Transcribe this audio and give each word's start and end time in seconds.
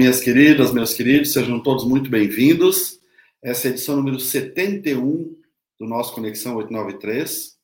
minhas 0.00 0.18
queridas, 0.18 0.72
meus 0.72 0.94
queridos, 0.94 1.30
sejam 1.30 1.62
todos 1.62 1.84
muito 1.84 2.08
bem-vindos. 2.08 2.98
Essa 3.42 3.68
é 3.68 3.70
a 3.70 3.74
edição 3.74 3.96
número 3.96 4.18
71 4.18 5.38
do 5.78 5.86
nosso 5.86 6.14
Conexão 6.14 6.56
893, 6.56 7.58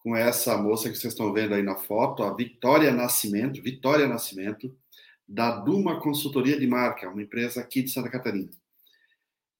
com 0.00 0.16
essa 0.16 0.58
moça 0.58 0.90
que 0.90 0.96
vocês 0.96 1.12
estão 1.12 1.32
vendo 1.32 1.54
aí 1.54 1.62
na 1.62 1.76
foto, 1.76 2.24
a 2.24 2.34
Vitória 2.34 2.90
Nascimento, 2.90 3.62
Vitória 3.62 4.08
Nascimento, 4.08 4.76
da 5.28 5.52
Duma 5.52 6.00
Consultoria 6.00 6.58
de 6.58 6.66
Marca, 6.66 7.08
uma 7.08 7.22
empresa 7.22 7.60
aqui 7.60 7.84
de 7.84 7.92
Santa 7.92 8.10
Catarina. 8.10 8.50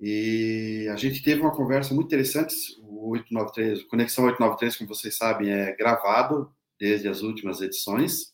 E 0.00 0.88
a 0.92 0.96
gente 0.96 1.22
teve 1.22 1.42
uma 1.42 1.54
conversa 1.54 1.94
muito 1.94 2.08
interessante, 2.08 2.56
o 2.80 3.10
893, 3.10 3.82
o 3.82 3.86
Conexão 3.86 4.24
893, 4.24 4.76
como 4.78 4.88
vocês 4.88 5.16
sabem, 5.16 5.48
é 5.48 5.76
gravado 5.76 6.52
desde 6.76 7.06
as 7.06 7.22
últimas 7.22 7.60
edições 7.60 8.33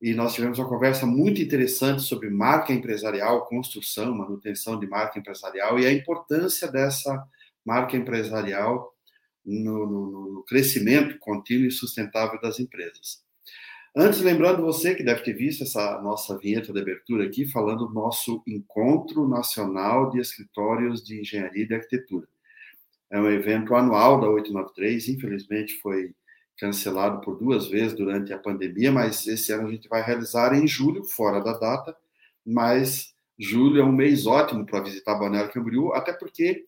e 0.00 0.14
nós 0.14 0.34
tivemos 0.34 0.58
uma 0.58 0.68
conversa 0.68 1.04
muito 1.04 1.42
interessante 1.42 2.02
sobre 2.02 2.30
marca 2.30 2.72
empresarial, 2.72 3.46
construção, 3.46 4.14
manutenção 4.14 4.78
de 4.78 4.86
marca 4.86 5.18
empresarial 5.18 5.78
e 5.78 5.86
a 5.86 5.92
importância 5.92 6.70
dessa 6.70 7.22
marca 7.64 7.96
empresarial 7.96 8.94
no, 9.44 9.86
no, 9.86 10.32
no 10.34 10.44
crescimento 10.44 11.18
contínuo 11.18 11.66
e 11.66 11.70
sustentável 11.70 12.40
das 12.40 12.58
empresas. 12.58 13.22
Antes, 13.94 14.20
lembrando 14.20 14.62
você 14.62 14.94
que 14.94 15.02
deve 15.02 15.22
ter 15.22 15.34
visto 15.34 15.64
essa 15.64 16.00
nossa 16.00 16.38
vinheta 16.38 16.72
de 16.72 16.80
abertura 16.80 17.26
aqui, 17.26 17.44
falando 17.46 17.86
do 17.86 17.92
nosso 17.92 18.42
Encontro 18.46 19.28
Nacional 19.28 20.10
de 20.10 20.20
Escritórios 20.20 21.02
de 21.02 21.20
Engenharia 21.20 21.64
e 21.64 21.66
de 21.66 21.74
Arquitetura. 21.74 22.26
É 23.10 23.20
um 23.20 23.28
evento 23.28 23.74
anual 23.74 24.20
da 24.20 24.28
893, 24.28 25.08
infelizmente 25.08 25.74
foi 25.80 26.14
cancelado 26.60 27.22
por 27.22 27.38
duas 27.38 27.66
vezes 27.66 27.96
durante 27.96 28.32
a 28.34 28.38
pandemia, 28.38 28.92
mas 28.92 29.26
esse 29.26 29.50
ano 29.50 29.68
a 29.68 29.70
gente 29.70 29.88
vai 29.88 30.02
realizar 30.02 30.54
em 30.54 30.68
julho, 30.68 31.02
fora 31.04 31.40
da 31.40 31.58
data, 31.58 31.96
mas 32.44 33.14
julho 33.38 33.80
é 33.80 33.84
um 33.84 33.92
mês 33.92 34.26
ótimo 34.26 34.66
para 34.66 34.82
visitar 34.82 35.14
Balneário 35.14 35.50
Camboriú, 35.50 35.94
até 35.94 36.12
porque 36.12 36.62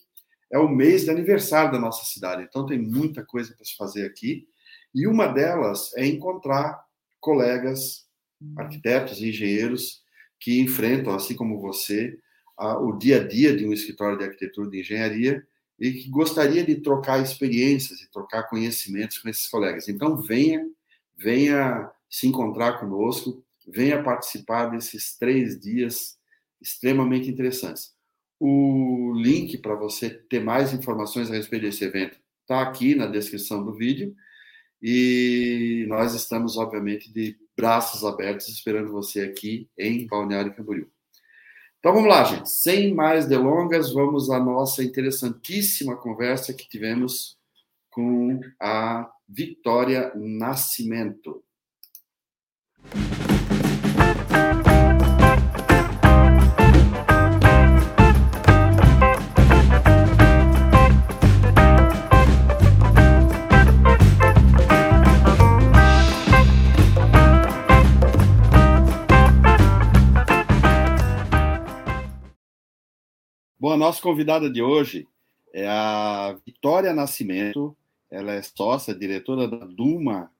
é 0.50 0.58
o 0.58 0.68
mês 0.68 1.04
de 1.04 1.10
aniversário 1.10 1.70
da 1.70 1.78
nossa 1.78 2.06
cidade, 2.06 2.42
então 2.42 2.64
tem 2.64 2.78
muita 2.78 3.22
coisa 3.22 3.54
para 3.54 3.64
se 3.64 3.76
fazer 3.76 4.06
aqui, 4.06 4.46
e 4.94 5.06
uma 5.06 5.26
delas 5.26 5.94
é 5.96 6.06
encontrar 6.06 6.82
colegas, 7.20 8.06
arquitetos 8.56 9.20
e 9.20 9.28
engenheiros 9.28 10.02
que 10.40 10.60
enfrentam, 10.60 11.14
assim 11.14 11.36
como 11.36 11.60
você, 11.60 12.18
o 12.58 12.92
dia 12.92 13.20
a 13.20 13.26
dia 13.26 13.54
de 13.54 13.66
um 13.66 13.72
escritório 13.72 14.18
de 14.18 14.24
arquitetura 14.24 14.68
e 14.68 14.70
de 14.70 14.80
engenharia 14.80 15.46
e 15.78 15.92
que 15.92 16.08
gostaria 16.08 16.64
de 16.64 16.76
trocar 16.76 17.22
experiências 17.22 18.00
e 18.00 18.10
trocar 18.10 18.44
conhecimentos 18.44 19.18
com 19.18 19.28
esses 19.28 19.46
colegas. 19.48 19.88
Então, 19.88 20.16
venha, 20.16 20.66
venha 21.16 21.90
se 22.08 22.26
encontrar 22.26 22.78
conosco, 22.78 23.44
venha 23.66 24.02
participar 24.02 24.66
desses 24.66 25.16
três 25.16 25.58
dias 25.58 26.18
extremamente 26.60 27.30
interessantes. 27.30 27.94
O 28.38 29.12
link 29.16 29.58
para 29.58 29.74
você 29.74 30.10
ter 30.10 30.40
mais 30.40 30.72
informações 30.72 31.30
a 31.30 31.34
respeito 31.34 31.62
desse 31.62 31.84
evento 31.84 32.18
está 32.42 32.62
aqui 32.62 32.94
na 32.94 33.06
descrição 33.06 33.64
do 33.64 33.72
vídeo 33.72 34.14
e 34.80 35.84
nós 35.88 36.12
estamos, 36.14 36.56
obviamente, 36.56 37.12
de 37.12 37.36
braços 37.56 38.04
abertos 38.04 38.48
esperando 38.48 38.90
você 38.90 39.20
aqui 39.20 39.68
em 39.78 40.06
Balneário 40.06 40.54
Camboriú. 40.54 40.90
Então 41.82 41.94
vamos 41.94 42.08
lá, 42.08 42.22
gente. 42.22 42.48
Sem 42.48 42.94
mais 42.94 43.26
delongas, 43.26 43.92
vamos 43.92 44.30
à 44.30 44.38
nossa 44.38 44.84
interessantíssima 44.84 45.96
conversa 45.96 46.54
que 46.54 46.68
tivemos 46.68 47.36
com 47.90 48.38
a 48.60 49.10
Vitória 49.28 50.12
Nascimento. 50.14 51.42
Bom, 73.62 73.70
a 73.70 73.76
nossa 73.76 74.02
convidada 74.02 74.50
de 74.50 74.60
hoje 74.60 75.06
é 75.54 75.68
a 75.68 76.36
Vitória 76.44 76.92
Nascimento. 76.92 77.76
Ela 78.10 78.32
é 78.32 78.42
sócia, 78.42 78.92
diretora 78.92 79.46
da 79.46 79.64
Duma 79.64 80.32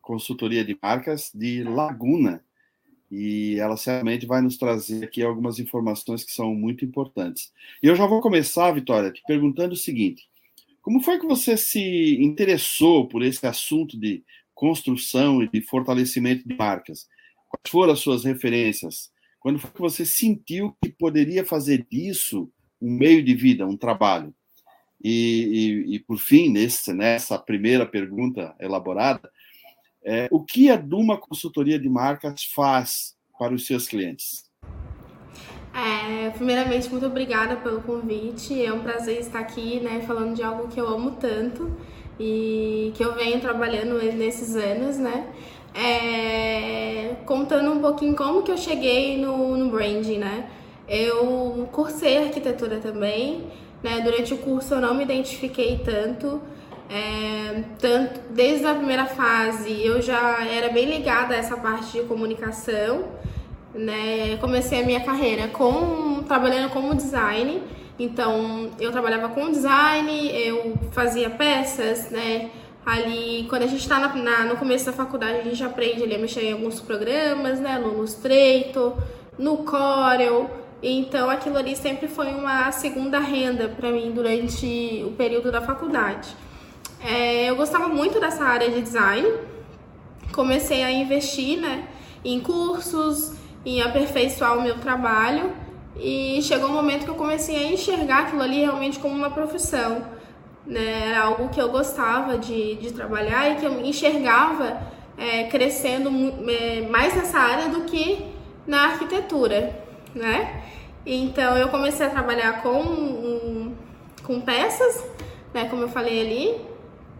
Consultoria 0.00 0.64
de 0.64 0.74
Marcas 0.82 1.30
de 1.34 1.62
Laguna. 1.62 2.42
E 3.12 3.56
ela 3.60 3.76
certamente 3.76 4.24
vai 4.24 4.40
nos 4.40 4.56
trazer 4.56 5.04
aqui 5.04 5.22
algumas 5.22 5.58
informações 5.58 6.24
que 6.24 6.32
são 6.32 6.54
muito 6.54 6.86
importantes. 6.86 7.52
E 7.82 7.86
eu 7.86 7.94
já 7.94 8.06
vou 8.06 8.22
começar, 8.22 8.72
Vitória, 8.72 9.12
te 9.12 9.22
perguntando 9.26 9.74
o 9.74 9.76
seguinte: 9.76 10.26
como 10.80 11.02
foi 11.02 11.20
que 11.20 11.26
você 11.26 11.58
se 11.58 12.16
interessou 12.18 13.06
por 13.06 13.22
esse 13.22 13.46
assunto 13.46 14.00
de 14.00 14.24
construção 14.54 15.42
e 15.42 15.50
de 15.50 15.60
fortalecimento 15.60 16.48
de 16.48 16.56
marcas? 16.56 17.10
Quais 17.46 17.70
foram 17.70 17.92
as 17.92 18.00
suas 18.00 18.24
referências? 18.24 19.12
Quando 19.44 19.58
foi 19.58 19.70
que 19.70 19.80
você 19.80 20.06
sentiu 20.06 20.74
que 20.82 20.88
poderia 20.88 21.44
fazer 21.44 21.86
disso 21.90 22.50
um 22.80 22.90
meio 22.90 23.22
de 23.22 23.34
vida, 23.34 23.66
um 23.66 23.76
trabalho? 23.76 24.34
E, 25.02 25.84
e, 25.90 25.96
e 25.96 25.98
por 25.98 26.16
fim, 26.16 26.48
nesse, 26.48 26.94
nessa 26.94 27.38
primeira 27.38 27.84
pergunta 27.84 28.56
elaborada, 28.58 29.30
é, 30.02 30.28
o 30.30 30.42
que 30.42 30.70
a 30.70 30.76
Duma 30.76 31.18
Consultoria 31.18 31.78
de 31.78 31.90
Marcas 31.90 32.42
faz 32.54 33.18
para 33.38 33.52
os 33.52 33.66
seus 33.66 33.86
clientes? 33.86 34.50
É, 35.74 36.30
primeiramente, 36.30 36.88
muito 36.88 37.04
obrigada 37.04 37.54
pelo 37.56 37.82
convite. 37.82 38.64
É 38.64 38.72
um 38.72 38.80
prazer 38.80 39.20
estar 39.20 39.40
aqui, 39.40 39.78
né, 39.78 40.00
falando 40.06 40.34
de 40.34 40.42
algo 40.42 40.68
que 40.68 40.80
eu 40.80 40.88
amo 40.88 41.16
tanto 41.16 41.70
e 42.18 42.92
que 42.94 43.04
eu 43.04 43.14
venho 43.14 43.38
trabalhando 43.42 43.98
nesses 44.14 44.56
anos, 44.56 44.96
né? 44.96 45.30
É, 45.74 47.16
contando 47.26 47.72
um 47.72 47.80
pouquinho 47.80 48.14
como 48.14 48.42
que 48.42 48.52
eu 48.52 48.56
cheguei 48.56 49.18
no, 49.18 49.56
no 49.56 49.70
branding, 49.70 50.18
né? 50.18 50.48
Eu 50.88 51.68
cursei 51.72 52.18
arquitetura 52.18 52.78
também, 52.78 53.46
né? 53.82 54.00
Durante 54.00 54.32
o 54.32 54.38
curso 54.38 54.74
eu 54.74 54.80
não 54.80 54.94
me 54.94 55.02
identifiquei 55.02 55.80
tanto, 55.84 56.40
é, 56.88 57.64
tanto 57.80 58.20
desde 58.30 58.66
a 58.66 58.74
primeira 58.74 59.06
fase 59.06 59.84
eu 59.84 60.00
já 60.00 60.44
era 60.46 60.68
bem 60.68 60.86
ligada 60.86 61.34
a 61.34 61.36
essa 61.36 61.56
parte 61.56 61.92
de 61.92 62.02
comunicação, 62.04 63.06
né? 63.74 64.36
Comecei 64.40 64.80
a 64.80 64.86
minha 64.86 65.00
carreira 65.00 65.48
com 65.48 66.22
trabalhando 66.22 66.70
como 66.70 66.94
design, 66.94 67.60
então 67.98 68.70
eu 68.78 68.92
trabalhava 68.92 69.28
com 69.30 69.50
design, 69.50 70.30
eu 70.46 70.74
fazia 70.92 71.30
peças, 71.30 72.10
né? 72.10 72.50
Ali, 72.84 73.46
quando 73.48 73.62
a 73.62 73.66
gente 73.66 73.80
está 73.80 73.98
no 73.98 74.56
começo 74.56 74.86
da 74.86 74.92
faculdade, 74.92 75.38
a 75.38 75.42
gente 75.42 75.62
aprende 75.62 76.02
ali 76.02 76.14
a 76.14 76.18
mexer 76.18 76.44
em 76.44 76.52
alguns 76.52 76.80
programas, 76.80 77.58
né, 77.58 77.78
no 77.78 77.94
Illustrator, 77.94 78.98
no 79.38 79.58
Corel, 79.58 80.50
então 80.82 81.30
aquilo 81.30 81.56
ali 81.56 81.74
sempre 81.74 82.08
foi 82.08 82.28
uma 82.28 82.70
segunda 82.70 83.18
renda 83.18 83.68
para 83.68 83.90
mim 83.90 84.12
durante 84.12 85.02
o 85.06 85.12
período 85.12 85.50
da 85.50 85.62
faculdade. 85.62 86.28
É, 87.00 87.48
eu 87.48 87.56
gostava 87.56 87.88
muito 87.88 88.20
dessa 88.20 88.44
área 88.44 88.70
de 88.70 88.82
design, 88.82 89.26
comecei 90.32 90.82
a 90.82 90.90
investir, 90.90 91.58
né, 91.58 91.88
em 92.24 92.40
cursos, 92.40 93.32
em 93.64 93.80
aperfeiçoar 93.80 94.58
o 94.58 94.62
meu 94.62 94.78
trabalho. 94.78 95.52
E 95.96 96.42
chegou 96.42 96.68
um 96.68 96.72
momento 96.72 97.04
que 97.04 97.10
eu 97.10 97.14
comecei 97.14 97.56
a 97.56 97.72
enxergar 97.72 98.24
aquilo 98.24 98.42
ali 98.42 98.60
realmente 98.60 98.98
como 98.98 99.14
uma 99.14 99.30
profissão 99.30 100.04
né? 100.66 101.08
Era 101.10 101.24
algo 101.24 101.48
que 101.48 101.60
eu 101.60 101.70
gostava 101.70 102.38
de, 102.38 102.76
de 102.76 102.92
trabalhar 102.92 103.50
e 103.50 103.56
que 103.56 103.66
eu 103.66 103.80
enxergava 103.80 104.80
é, 105.16 105.44
crescendo 105.44 106.10
é, 106.50 106.82
mais 106.82 107.14
nessa 107.14 107.38
área 107.38 107.68
do 107.68 107.82
que 107.82 108.26
na 108.66 108.84
arquitetura, 108.84 109.78
né? 110.14 110.62
Então 111.06 111.56
eu 111.56 111.68
comecei 111.68 112.06
a 112.06 112.10
trabalhar 112.10 112.62
com, 112.62 112.80
um, 112.80 113.74
com 114.22 114.40
peças, 114.40 115.04
né? 115.52 115.66
Como 115.68 115.82
eu 115.82 115.88
falei 115.88 116.20
ali, 116.20 116.60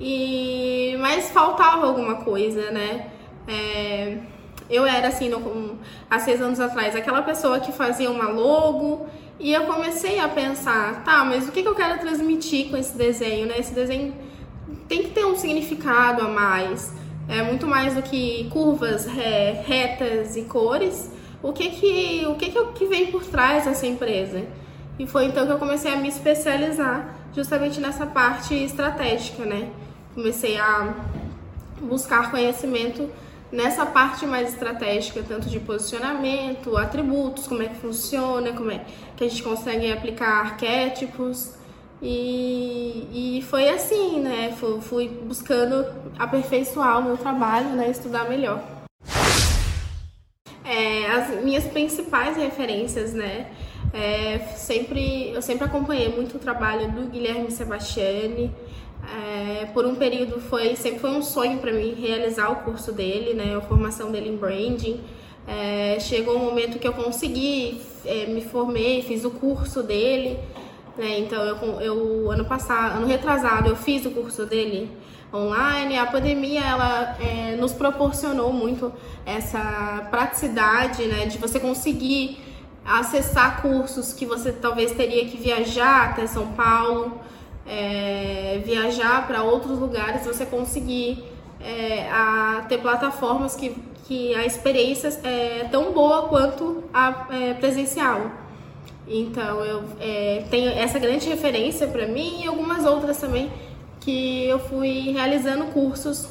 e 0.00 0.96
mas 0.98 1.30
faltava 1.30 1.86
alguma 1.86 2.16
coisa, 2.16 2.70
né? 2.70 3.10
É, 3.46 4.18
eu 4.74 4.86
era 4.86 5.08
assim, 5.08 5.28
no, 5.28 5.78
há 6.10 6.18
seis 6.18 6.40
anos 6.40 6.60
atrás, 6.60 6.96
aquela 6.96 7.22
pessoa 7.22 7.60
que 7.60 7.72
fazia 7.72 8.10
uma 8.10 8.28
logo 8.28 9.06
e 9.38 9.52
eu 9.52 9.64
comecei 9.64 10.18
a 10.18 10.28
pensar, 10.28 11.04
tá, 11.04 11.24
mas 11.24 11.48
o 11.48 11.52
que, 11.52 11.62
que 11.62 11.68
eu 11.68 11.74
quero 11.74 11.98
transmitir 11.98 12.70
com 12.70 12.76
esse 12.76 12.96
desenho, 12.96 13.46
né? 13.46 13.58
Esse 13.58 13.74
desenho 13.74 14.14
tem 14.88 15.02
que 15.02 15.10
ter 15.10 15.24
um 15.24 15.36
significado 15.36 16.22
a 16.22 16.28
mais, 16.28 16.92
é 17.28 17.42
muito 17.42 17.66
mais 17.66 17.94
do 17.94 18.02
que 18.02 18.48
curvas 18.50 19.06
re, 19.06 19.52
retas 19.64 20.36
e 20.36 20.42
cores. 20.42 21.10
O 21.42 21.52
que 21.52 21.70
que 21.70 22.26
o 22.26 22.34
que 22.36 22.50
que, 22.50 22.64
que 22.72 22.86
vem 22.86 23.06
por 23.06 23.24
trás 23.24 23.64
dessa 23.64 23.86
empresa? 23.86 24.44
E 24.98 25.06
foi 25.06 25.26
então 25.26 25.46
que 25.46 25.52
eu 25.52 25.58
comecei 25.58 25.92
a 25.92 25.96
me 25.96 26.08
especializar 26.08 27.14
justamente 27.34 27.80
nessa 27.80 28.06
parte 28.06 28.54
estratégica, 28.54 29.44
né? 29.44 29.68
Comecei 30.14 30.56
a 30.56 30.94
buscar 31.80 32.30
conhecimento 32.30 33.10
nessa 33.54 33.86
parte 33.86 34.26
mais 34.26 34.52
estratégica, 34.52 35.22
tanto 35.26 35.48
de 35.48 35.60
posicionamento, 35.60 36.76
atributos, 36.76 37.46
como 37.46 37.62
é 37.62 37.68
que 37.68 37.76
funciona, 37.76 38.52
como 38.52 38.70
é 38.70 38.84
que 39.16 39.24
a 39.24 39.28
gente 39.28 39.42
consegue 39.42 39.90
aplicar 39.90 40.40
arquétipos. 40.40 41.54
E, 42.02 43.38
e 43.38 43.42
foi 43.42 43.68
assim, 43.70 44.20
né? 44.20 44.54
Fui, 44.82 45.08
buscando 45.08 45.86
aperfeiçoar 46.18 46.98
o 46.98 47.04
meu 47.04 47.16
trabalho, 47.16 47.70
né? 47.70 47.88
Estudar 47.88 48.28
melhor. 48.28 48.62
É, 50.64 51.06
as 51.12 51.42
minhas 51.42 51.64
principais 51.64 52.36
referências, 52.36 53.14
né? 53.14 53.50
É, 53.92 54.38
sempre, 54.56 55.30
eu 55.30 55.40
sempre 55.40 55.64
acompanhei 55.64 56.08
muito 56.08 56.36
o 56.36 56.40
trabalho 56.40 56.90
do 56.90 57.08
Guilherme 57.08 57.50
Sebastiani. 57.50 58.52
É, 59.12 59.66
por 59.66 59.84
um 59.84 59.94
período 59.94 60.40
foi 60.40 60.76
sempre 60.76 61.00
foi 61.00 61.10
um 61.10 61.22
sonho 61.22 61.58
para 61.58 61.72
mim 61.72 61.94
realizar 61.94 62.50
o 62.50 62.56
curso 62.56 62.92
dele, 62.92 63.34
né, 63.34 63.54
a 63.56 63.60
formação 63.60 64.10
dele 64.10 64.30
em 64.30 64.36
branding. 64.36 65.00
É, 65.46 65.98
chegou 66.00 66.36
um 66.36 66.44
momento 66.44 66.78
que 66.78 66.88
eu 66.88 66.92
consegui, 66.94 67.82
é, 68.04 68.26
me 68.26 68.40
formei, 68.40 69.02
fiz 69.02 69.24
o 69.24 69.30
curso 69.30 69.82
dele. 69.82 70.38
Né, 70.96 71.18
então 71.18 71.42
eu, 71.42 71.80
eu 71.80 72.30
ano 72.30 72.44
passado, 72.44 72.96
ano 72.96 73.06
retrasado, 73.06 73.68
eu 73.68 73.76
fiz 73.76 74.06
o 74.06 74.10
curso 74.10 74.46
dele 74.46 74.90
online. 75.32 75.98
A 75.98 76.06
pandemia 76.06 76.62
ela 76.62 77.16
é, 77.20 77.56
nos 77.56 77.72
proporcionou 77.72 78.52
muito 78.52 78.92
essa 79.26 80.06
praticidade, 80.10 81.04
né, 81.04 81.26
de 81.26 81.38
você 81.38 81.58
conseguir 81.58 82.38
acessar 82.84 83.62
cursos 83.62 84.12
que 84.12 84.26
você 84.26 84.52
talvez 84.52 84.92
teria 84.92 85.24
que 85.24 85.36
viajar 85.38 86.10
até 86.10 86.26
São 86.26 86.48
Paulo, 86.52 87.18
é, 87.66 88.60
viajar 88.64 89.26
para 89.26 89.42
outros 89.42 89.78
lugares, 89.78 90.26
você 90.26 90.44
conseguir 90.44 91.24
é, 91.60 92.08
a, 92.10 92.64
ter 92.68 92.78
plataformas 92.78 93.56
que, 93.56 93.74
que 94.06 94.34
a 94.34 94.44
experiência 94.44 95.08
é 95.24 95.66
tão 95.70 95.92
boa 95.92 96.28
quanto 96.28 96.84
a 96.92 97.26
é, 97.30 97.54
presencial. 97.54 98.30
Então 99.06 99.64
eu 99.64 99.84
é, 100.00 100.44
tenho 100.50 100.70
essa 100.70 100.98
grande 100.98 101.28
referência 101.28 101.86
para 101.86 102.06
mim 102.06 102.42
e 102.42 102.46
algumas 102.46 102.84
outras 102.84 103.18
também 103.18 103.50
que 104.00 104.44
eu 104.46 104.58
fui 104.58 105.12
realizando 105.12 105.66
cursos 105.66 106.28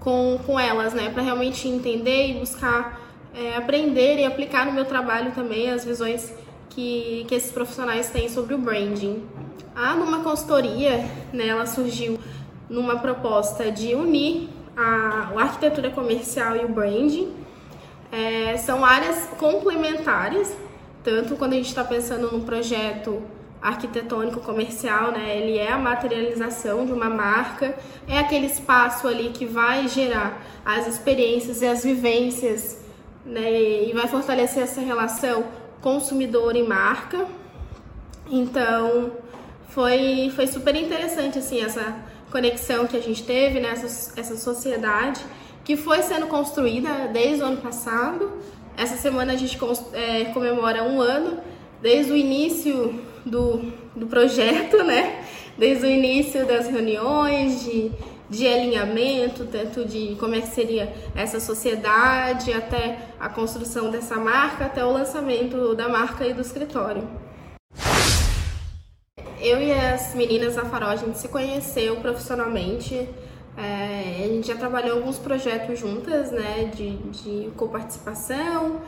com, 0.00 0.38
com 0.46 0.58
elas, 0.58 0.92
né, 0.94 1.10
para 1.10 1.22
realmente 1.22 1.66
entender 1.68 2.28
e 2.30 2.34
buscar 2.34 3.00
é, 3.34 3.56
aprender 3.56 4.18
e 4.18 4.24
aplicar 4.24 4.64
no 4.64 4.72
meu 4.72 4.84
trabalho 4.84 5.32
também 5.32 5.70
as 5.70 5.84
visões 5.84 6.32
que, 6.76 7.24
que 7.26 7.34
esses 7.34 7.50
profissionais 7.50 8.10
têm 8.10 8.28
sobre 8.28 8.54
o 8.54 8.58
branding. 8.58 9.24
A 9.74 9.94
Numa 9.94 10.20
Consultoria, 10.20 10.98
né, 11.32 11.48
ela 11.48 11.64
surgiu 11.64 12.18
numa 12.68 12.98
proposta 12.98 13.72
de 13.72 13.94
unir 13.94 14.50
a, 14.76 15.32
a 15.34 15.42
arquitetura 15.42 15.90
comercial 15.90 16.54
e 16.54 16.66
o 16.66 16.68
branding. 16.68 17.32
É, 18.12 18.58
são 18.58 18.84
áreas 18.84 19.26
complementares, 19.38 20.54
tanto 21.02 21.34
quando 21.36 21.54
a 21.54 21.56
gente 21.56 21.68
está 21.68 21.82
pensando 21.82 22.30
num 22.30 22.44
projeto 22.44 23.22
arquitetônico 23.62 24.40
comercial, 24.40 25.12
né? 25.12 25.38
Ele 25.38 25.56
é 25.56 25.72
a 25.72 25.78
materialização 25.78 26.84
de 26.84 26.92
uma 26.92 27.08
marca, 27.08 27.74
é 28.06 28.18
aquele 28.18 28.46
espaço 28.46 29.08
ali 29.08 29.30
que 29.30 29.46
vai 29.46 29.88
gerar 29.88 30.42
as 30.64 30.86
experiências 30.86 31.62
e 31.62 31.66
as 31.66 31.82
vivências 31.82 32.84
né, 33.24 33.88
e 33.88 33.92
vai 33.92 34.06
fortalecer 34.06 34.62
essa 34.62 34.80
relação 34.80 35.44
consumidor 35.86 36.56
e 36.56 36.64
marca. 36.64 37.28
Então, 38.28 39.12
foi, 39.68 40.32
foi 40.34 40.48
super 40.48 40.74
interessante 40.74 41.38
assim 41.38 41.62
essa 41.62 41.94
conexão 42.28 42.88
que 42.88 42.96
a 42.96 43.00
gente 43.00 43.22
teve 43.22 43.60
né, 43.60 43.70
essa 43.70 44.36
sociedade 44.36 45.20
que 45.64 45.76
foi 45.76 46.02
sendo 46.02 46.26
construída 46.26 47.06
desde 47.12 47.40
o 47.44 47.46
ano 47.46 47.58
passado. 47.58 48.32
Essa 48.76 48.96
semana 48.96 49.34
a 49.34 49.36
gente 49.36 49.56
é, 49.92 50.24
comemora 50.34 50.82
um 50.82 51.00
ano 51.00 51.38
desde 51.80 52.10
o 52.10 52.16
início 52.16 53.00
do, 53.24 53.72
do 53.94 54.08
projeto, 54.08 54.82
né? 54.82 55.24
Desde 55.56 55.86
o 55.86 55.88
início 55.88 56.44
das 56.44 56.66
reuniões, 56.66 57.62
de 57.64 57.92
de 58.28 58.46
alinhamento, 58.46 59.46
tanto 59.46 59.84
de 59.84 60.16
como 60.18 60.34
é 60.34 60.40
que 60.40 60.48
seria 60.48 60.92
essa 61.14 61.38
sociedade, 61.38 62.52
até 62.52 62.98
a 63.18 63.28
construção 63.28 63.90
dessa 63.90 64.16
marca, 64.16 64.66
até 64.66 64.84
o 64.84 64.92
lançamento 64.92 65.74
da 65.74 65.88
marca 65.88 66.26
e 66.26 66.34
do 66.34 66.40
escritório. 66.40 67.08
Eu 69.40 69.60
e 69.60 69.72
as 69.72 70.14
meninas 70.14 70.56
da 70.56 70.64
Farol, 70.64 70.90
a 70.90 70.96
gente 70.96 71.18
se 71.18 71.28
conheceu 71.28 71.96
profissionalmente, 71.96 73.08
é, 73.56 74.24
a 74.24 74.26
gente 74.26 74.48
já 74.48 74.56
trabalhou 74.56 74.96
alguns 74.96 75.18
projetos 75.18 75.78
juntas, 75.78 76.30
né, 76.30 76.70
de, 76.74 76.96
de 76.96 77.50
coparticipação, 77.56 78.80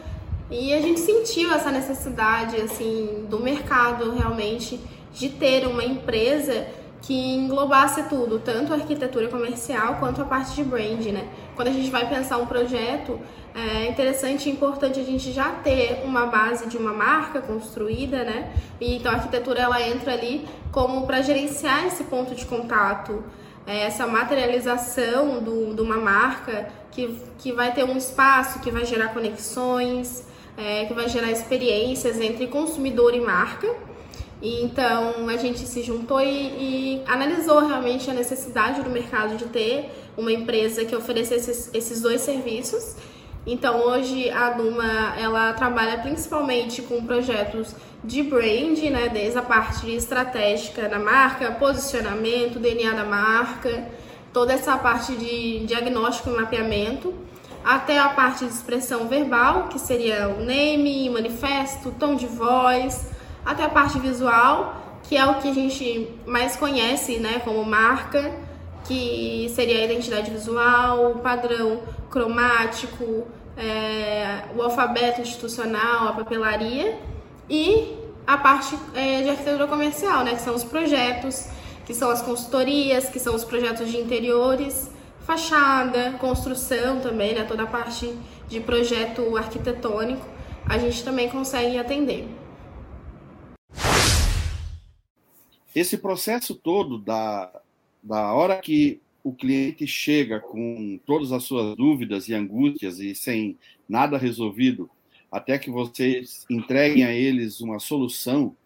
e 0.51 0.73
a 0.73 0.81
gente 0.81 1.01
sentiu 1.01 1.53
essa 1.53 1.71
necessidade, 1.71 2.57
assim, 2.57 3.27
do 3.29 3.39
mercado 3.39 4.11
realmente 4.13 4.81
de 5.13 5.29
ter 5.29 5.67
uma 5.67 5.85
empresa 5.85 6.67
que 7.03 7.15
englobasse 7.15 8.05
tudo, 8.05 8.39
tanto 8.39 8.73
a 8.73 8.77
arquitetura 8.77 9.29
comercial 9.29 9.97
quanto 9.97 10.21
a 10.21 10.25
parte 10.25 10.55
de 10.55 10.65
brand, 10.65 11.05
né? 11.07 11.29
Quando 11.55 11.69
a 11.69 11.73
gente 11.73 11.91
vai 11.91 12.09
pensar 12.09 12.39
um 12.39 12.47
projeto, 12.47 13.19
é 13.55 13.89
interessante 13.89 14.49
e 14.49 14.53
importante 14.53 14.99
a 15.01 15.05
gente 15.05 15.33
já 15.33 15.51
ter 15.51 16.03
uma 16.05 16.27
base 16.27 16.67
de 16.67 16.77
uma 16.77 16.93
marca 16.93 17.41
construída, 17.41 18.25
né? 18.25 18.53
E, 18.81 18.97
então 18.97 19.13
a 19.13 19.17
arquitetura 19.17 19.61
ela 19.61 19.81
entra 19.81 20.13
ali 20.13 20.47
como 20.73 21.07
para 21.07 21.23
gerenciar 21.23 21.87
esse 21.87 22.05
ponto 22.05 22.35
de 22.35 22.45
contato, 22.45 23.25
é, 23.67 23.83
essa 23.83 24.07
materialização 24.07 25.43
do, 25.43 25.75
de 25.75 25.81
uma 25.81 25.97
marca 25.97 26.69
que, 26.91 27.17
que 27.39 27.53
vai 27.53 27.73
ter 27.73 27.85
um 27.85 27.97
espaço 27.97 28.61
que 28.61 28.71
vai 28.71 28.85
gerar 28.85 29.09
conexões, 29.09 30.27
é, 30.57 30.85
que 30.87 30.95
vai 30.95 31.09
gerar 31.09 31.31
experiências 31.31 32.21
entre 32.21 32.49
consumidor 32.49 33.15
e 33.15 33.21
marca 33.21 33.88
e 34.41 34.63
então 34.63 35.29
a 35.29 35.37
gente 35.37 35.61
se 35.61 35.83
juntou 35.83 36.21
e, 36.21 36.27
e, 36.27 37.03
analisou 37.07 37.67
realmente 37.67 38.09
a 38.09 38.15
necessidade 38.15 38.83
do 38.83 38.91
mercado 38.91 39.37
de 39.37 39.47
ter 39.47 39.91
uma 40.17 40.33
empresa 40.33 40.85
que 40.85 40.95
oferecesse 40.95 41.51
esses, 41.51 41.75
esses 41.75 42.01
dois 42.01 42.21
serviços. 42.21 42.95
Então 43.45 43.81
hoje 43.81 44.31
a 44.31 44.51
Duma 44.51 45.15
ela 45.19 45.53
trabalha 45.55 45.99
principalmente 45.99 46.83
com 46.83 47.05
projetos 47.05 47.75
de 48.05 48.23
brand, 48.23 48.79
né, 48.79 49.09
desde 49.09 49.39
a 49.39 49.43
parte 49.43 49.91
estratégica 49.91 50.89
da 50.89 50.99
marca, 50.99 51.51
posicionamento, 51.53 52.61
DNA 52.61 52.93
da 52.93 53.05
marca, 53.05 53.89
toda 54.33 54.53
essa 54.53 54.77
parte 54.77 55.17
de 55.17 55.65
diagnóstico 55.67 56.31
e 56.31 56.35
mapeamento, 56.35 57.13
até 57.65 57.99
a 57.99 58.09
parte 58.11 58.45
de 58.45 58.53
expressão 58.53 59.09
verbal, 59.09 59.69
que 59.69 59.81
seria 59.81 60.29
o 60.29 60.45
name, 60.45 61.11
manifesto, 61.11 61.93
tom 61.99 62.15
de 62.15 62.27
voz, 62.27 63.09
até 63.49 63.65
a 63.65 63.69
parte 63.71 63.99
visual, 63.99 65.01
que 65.05 65.17
é 65.17 65.25
o 65.25 65.37
que 65.37 65.49
a 65.49 65.55
gente 65.55 66.07
mais 66.27 66.55
conhece, 66.55 67.19
né, 67.19 67.41
como 67.43 67.65
marca, 67.65 68.31
que 68.85 69.51
seria 69.55 69.79
a 69.81 69.85
identidade 69.87 70.31
visual, 70.31 71.13
o 71.13 71.19
padrão 71.21 71.81
cromático, 72.11 73.27
é, 73.57 74.45
o 74.55 74.61
alfabeto 74.61 75.23
institucional, 75.23 76.09
a 76.09 76.13
papelaria 76.13 76.99
e 77.49 77.97
a 78.27 78.37
parte 78.37 78.79
é, 78.95 79.23
de 79.23 79.31
arquitetura 79.31 79.67
comercial, 79.67 80.25
né, 80.25 80.35
que 80.35 80.43
são 80.43 80.55
os 80.55 80.63
projetos, 80.63 81.49
que 81.87 81.95
são 81.95 82.11
as 82.11 82.21
consultorias, 82.21 83.09
que 83.09 83.19
são 83.19 83.35
os 83.35 83.45
projetos 83.45 83.91
de 83.91 83.97
interiores, 83.97 84.91
fachada, 85.21 86.13
construção 86.21 87.01
também, 87.01 87.35
né, 87.35 87.45
toda 87.45 87.63
a 87.63 87.67
parte 87.67 88.15
de 88.47 88.61
projeto 88.61 89.39
arquitetônico, 89.39 90.27
a 90.69 90.77
gente 90.77 91.03
também 91.03 91.31
consegue 91.31 91.79
atender. 91.79 92.29
Esse 95.79 95.97
processo 95.97 96.57
todo 96.57 96.99
da, 96.99 97.53
da 98.03 98.33
hora 98.33 98.57
que 98.57 99.01
o 99.23 99.33
cliente 99.33 99.87
chega 99.87 100.41
com 100.41 100.99
todas 101.07 101.31
as 101.31 101.45
suas 101.45 101.77
dúvidas 101.77 102.29
e 102.29 102.35
angústias 102.35 102.99
e 102.99 103.15
sem 103.15 103.57
nada 103.89 104.19
resolvido, 104.19 104.91
até 105.31 105.57
que 105.57 105.71
vocês 105.71 106.45
entreguem 106.51 107.05
a 107.05 107.13
eles 107.13 107.61
uma 107.61 107.79
solução 107.79 108.57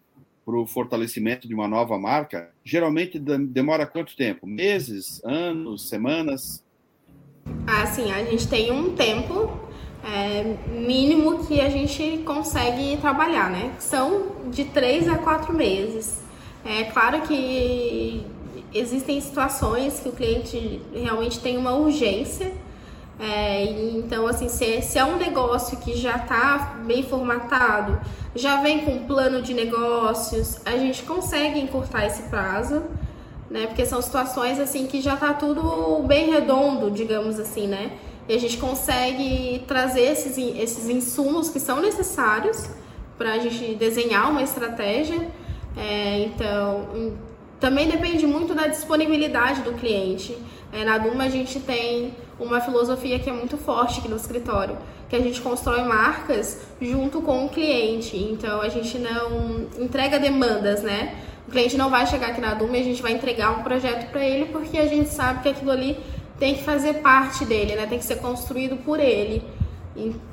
para 0.43 0.57
o 0.57 0.65
fortalecimento 0.65 1.47
de 1.47 1.53
uma 1.53 1.67
nova 1.67 1.99
marca, 1.99 2.51
geralmente 2.65 3.19
demora 3.19 3.85
quanto 3.85 4.15
tempo? 4.15 4.47
Meses, 4.47 5.23
anos, 5.23 5.87
semanas? 5.87 6.65
Assim, 7.67 8.11
a 8.11 8.23
gente 8.25 8.47
tem 8.47 8.71
um 8.71 8.95
tempo 8.95 9.51
é, 10.03 10.57
mínimo 10.79 11.45
que 11.45 11.61
a 11.61 11.69
gente 11.69 12.23
consegue 12.23 12.97
trabalhar, 12.97 13.51
né? 13.51 13.75
São 13.77 14.49
de 14.49 14.65
três 14.65 15.07
a 15.07 15.19
quatro 15.19 15.53
meses. 15.53 16.22
É 16.65 16.83
claro 16.85 17.21
que 17.21 18.25
existem 18.73 19.19
situações 19.21 19.99
que 19.99 20.09
o 20.09 20.11
cliente 20.11 20.81
realmente 20.93 21.39
tem 21.39 21.57
uma 21.57 21.75
urgência. 21.75 22.51
É, 23.19 23.65
então, 23.95 24.25
assim, 24.25 24.49
se, 24.49 24.81
se, 24.81 24.97
é 24.97 25.05
um 25.05 25.17
negócio 25.17 25.77
que 25.77 25.95
já 25.95 26.15
está 26.15 26.79
bem 26.85 27.03
formatado, 27.03 27.99
já 28.35 28.61
vem 28.61 28.85
com 28.85 29.05
plano 29.05 29.41
de 29.41 29.53
negócios, 29.53 30.59
a 30.65 30.71
gente 30.77 31.03
consegue 31.03 31.59
encurtar 31.59 32.05
esse 32.07 32.23
prazo, 32.23 32.81
né? 33.49 33.67
Porque 33.67 33.85
são 33.85 34.01
situações 34.01 34.59
assim 34.59 34.87
que 34.87 34.99
já 34.99 35.13
está 35.13 35.33
tudo 35.33 36.01
bem 36.07 36.31
redondo, 36.31 36.89
digamos 36.89 37.39
assim, 37.39 37.67
né? 37.67 37.91
e 38.27 38.33
a 38.33 38.39
gente 38.39 38.57
consegue 38.57 39.63
trazer 39.67 40.01
esses, 40.01 40.37
esses 40.37 40.87
insumos 40.87 41.49
que 41.49 41.59
são 41.59 41.81
necessários 41.81 42.69
para 43.17 43.33
a 43.33 43.39
gente 43.39 43.75
desenhar 43.75 44.31
uma 44.31 44.41
estratégia. 44.41 45.29
É, 45.75 46.19
então, 46.19 47.13
também 47.59 47.87
depende 47.87 48.27
muito 48.27 48.53
da 48.53 48.67
disponibilidade 48.67 49.61
do 49.61 49.73
cliente. 49.73 50.37
É, 50.71 50.83
na 50.83 50.97
Duma 50.97 51.25
a 51.25 51.29
gente 51.29 51.59
tem 51.59 52.13
uma 52.39 52.59
filosofia 52.59 53.19
que 53.19 53.29
é 53.29 53.33
muito 53.33 53.57
forte 53.57 53.99
aqui 53.99 54.09
no 54.09 54.15
escritório, 54.15 54.77
que 55.07 55.15
a 55.15 55.19
gente 55.19 55.39
constrói 55.39 55.83
marcas 55.83 56.61
junto 56.81 57.21
com 57.21 57.45
o 57.45 57.49
cliente. 57.49 58.17
Então 58.17 58.59
a 58.61 58.69
gente 58.69 58.97
não 58.97 59.67
entrega 59.79 60.19
demandas, 60.19 60.81
né? 60.81 61.15
O 61.47 61.51
cliente 61.51 61.77
não 61.77 61.89
vai 61.89 62.07
chegar 62.07 62.31
aqui 62.31 62.41
na 62.41 62.53
Duma 62.53 62.75
e 62.77 62.81
a 62.81 62.83
gente 62.83 63.01
vai 63.01 63.11
entregar 63.11 63.51
um 63.51 63.63
projeto 63.63 64.09
para 64.11 64.25
ele 64.25 64.45
porque 64.45 64.77
a 64.77 64.87
gente 64.87 65.09
sabe 65.09 65.43
que 65.43 65.49
aquilo 65.49 65.71
ali 65.71 65.97
tem 66.39 66.55
que 66.55 66.63
fazer 66.63 66.95
parte 66.95 67.45
dele, 67.45 67.75
né? 67.75 67.85
Tem 67.85 67.99
que 67.99 68.05
ser 68.05 68.17
construído 68.17 68.75
por 68.83 68.99
ele. 68.99 69.41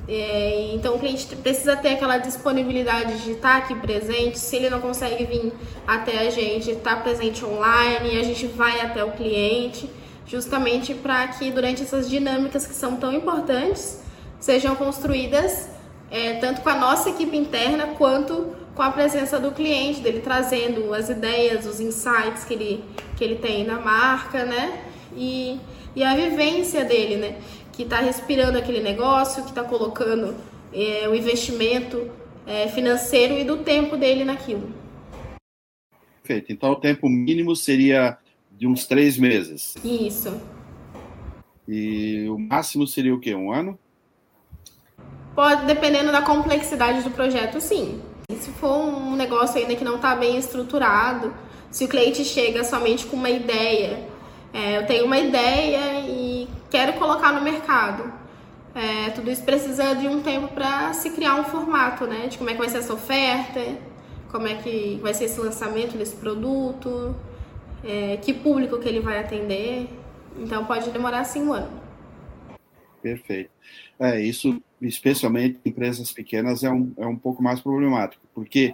É, 0.07 0.71
então 0.73 0.95
o 0.95 0.99
cliente 0.99 1.35
precisa 1.35 1.75
ter 1.75 1.89
aquela 1.89 2.17
disponibilidade 2.17 3.23
de 3.23 3.31
estar 3.31 3.57
aqui 3.57 3.75
presente. 3.75 4.39
Se 4.39 4.55
ele 4.55 4.69
não 4.69 4.81
consegue 4.81 5.23
vir 5.25 5.53
até 5.85 6.27
a 6.27 6.29
gente, 6.29 6.71
estar 6.71 7.03
presente 7.03 7.45
online, 7.45 8.17
a 8.19 8.23
gente 8.23 8.47
vai 8.47 8.81
até 8.81 9.03
o 9.03 9.11
cliente, 9.11 9.89
justamente 10.25 10.93
para 10.93 11.27
que 11.27 11.51
durante 11.51 11.83
essas 11.83 12.09
dinâmicas 12.09 12.65
que 12.65 12.73
são 12.73 12.95
tão 12.95 13.13
importantes 13.13 14.01
sejam 14.39 14.75
construídas 14.75 15.69
é, 16.11 16.33
tanto 16.33 16.61
com 16.61 16.69
a 16.69 16.75
nossa 16.75 17.09
equipe 17.09 17.37
interna 17.37 17.87
quanto 17.97 18.53
com 18.75 18.81
a 18.81 18.91
presença 18.91 19.39
do 19.39 19.51
cliente, 19.51 20.01
dele 20.01 20.19
trazendo 20.19 20.93
as 20.93 21.09
ideias, 21.09 21.65
os 21.65 21.79
insights 21.79 22.43
que 22.43 22.53
ele, 22.53 22.83
que 23.15 23.23
ele 23.23 23.35
tem 23.35 23.65
na 23.65 23.79
marca, 23.79 24.43
né? 24.43 24.81
E, 25.15 25.57
e 25.95 26.03
a 26.03 26.13
vivência 26.15 26.83
dele, 26.83 27.15
né? 27.15 27.35
Que 27.71 27.83
está 27.83 27.99
respirando 27.99 28.57
aquele 28.57 28.81
negócio, 28.81 29.43
que 29.43 29.49
está 29.49 29.63
colocando 29.63 30.35
é, 30.73 31.07
o 31.07 31.15
investimento 31.15 32.09
é, 32.45 32.67
financeiro 32.67 33.35
e 33.35 33.43
do 33.43 33.57
tempo 33.57 33.97
dele 33.97 34.23
naquilo. 34.23 34.71
Perfeito. 36.21 36.51
Então, 36.51 36.71
o 36.71 36.75
tempo 36.75 37.09
mínimo 37.09 37.55
seria 37.55 38.17
de 38.51 38.67
uns 38.67 38.85
três 38.85 39.17
meses. 39.17 39.75
Isso. 39.83 40.39
E 41.67 42.27
o 42.29 42.37
máximo 42.37 42.85
seria 42.85 43.13
o 43.13 43.19
quê? 43.19 43.33
Um 43.33 43.51
ano? 43.51 43.77
Pode, 45.33 45.65
dependendo 45.65 46.11
da 46.11 46.21
complexidade 46.21 47.01
do 47.03 47.11
projeto, 47.11 47.61
sim. 47.61 48.01
Se 48.29 48.51
for 48.51 48.77
um 48.77 49.15
negócio 49.15 49.59
ainda 49.59 49.75
que 49.75 49.83
não 49.83 49.95
está 49.95 50.15
bem 50.15 50.37
estruturado, 50.37 51.33
se 51.69 51.85
o 51.85 51.87
cliente 51.87 52.25
chega 52.25 52.63
somente 52.63 53.05
com 53.05 53.15
uma 53.15 53.29
ideia, 53.29 54.05
é, 54.53 54.77
eu 54.77 54.85
tenho 54.85 55.05
uma 55.05 55.17
ideia 55.17 56.01
e 56.01 56.30
quero 56.71 56.93
colocar 56.93 57.33
no 57.33 57.41
mercado. 57.41 58.11
É, 58.73 59.09
tudo 59.09 59.29
isso 59.29 59.43
precisa 59.43 59.93
de 59.93 60.07
um 60.07 60.23
tempo 60.23 60.47
para 60.47 60.93
se 60.93 61.09
criar 61.09 61.35
um 61.35 61.43
formato, 61.43 62.07
né? 62.07 62.27
De 62.27 62.37
como 62.37 62.49
é 62.49 62.53
que 62.53 62.59
vai 62.59 62.69
ser 62.69 62.77
essa 62.77 62.93
oferta, 62.93 63.59
como 64.31 64.47
é 64.47 64.55
que 64.55 64.97
vai 65.03 65.13
ser 65.13 65.25
esse 65.25 65.39
lançamento 65.39 65.97
desse 65.97 66.15
produto, 66.15 67.13
é, 67.83 68.15
que 68.17 68.33
público 68.33 68.79
que 68.79 68.87
ele 68.87 69.01
vai 69.01 69.19
atender. 69.19 69.89
Então 70.37 70.65
pode 70.65 70.89
demorar 70.89 71.19
assim 71.19 71.43
um 71.43 71.53
ano. 71.53 71.81
Perfeito. 73.01 73.51
É, 73.99 74.21
isso, 74.21 74.61
especialmente 74.81 75.59
em 75.65 75.69
empresas 75.69 76.11
pequenas, 76.11 76.63
é 76.63 76.71
um, 76.71 76.93
é 76.97 77.05
um 77.05 77.15
pouco 77.15 77.43
mais 77.43 77.59
problemático, 77.59 78.23
porque 78.33 78.73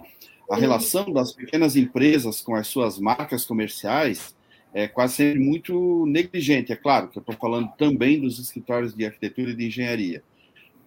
a 0.50 0.56
relação 0.56 1.12
das 1.12 1.32
pequenas 1.32 1.76
empresas 1.76 2.40
com 2.40 2.54
as 2.54 2.68
suas 2.68 2.98
marcas 2.98 3.44
comerciais 3.44 4.34
é 4.72 4.86
quase 4.86 5.14
sempre 5.14 5.40
muito 5.40 6.04
negligente. 6.06 6.72
É 6.72 6.76
claro 6.76 7.08
que 7.08 7.18
eu 7.18 7.20
estou 7.20 7.34
falando 7.36 7.70
também 7.76 8.20
dos 8.20 8.38
escritórios 8.38 8.94
de 8.94 9.04
arquitetura 9.04 9.50
e 9.50 9.54
de 9.54 9.66
engenharia. 9.66 10.22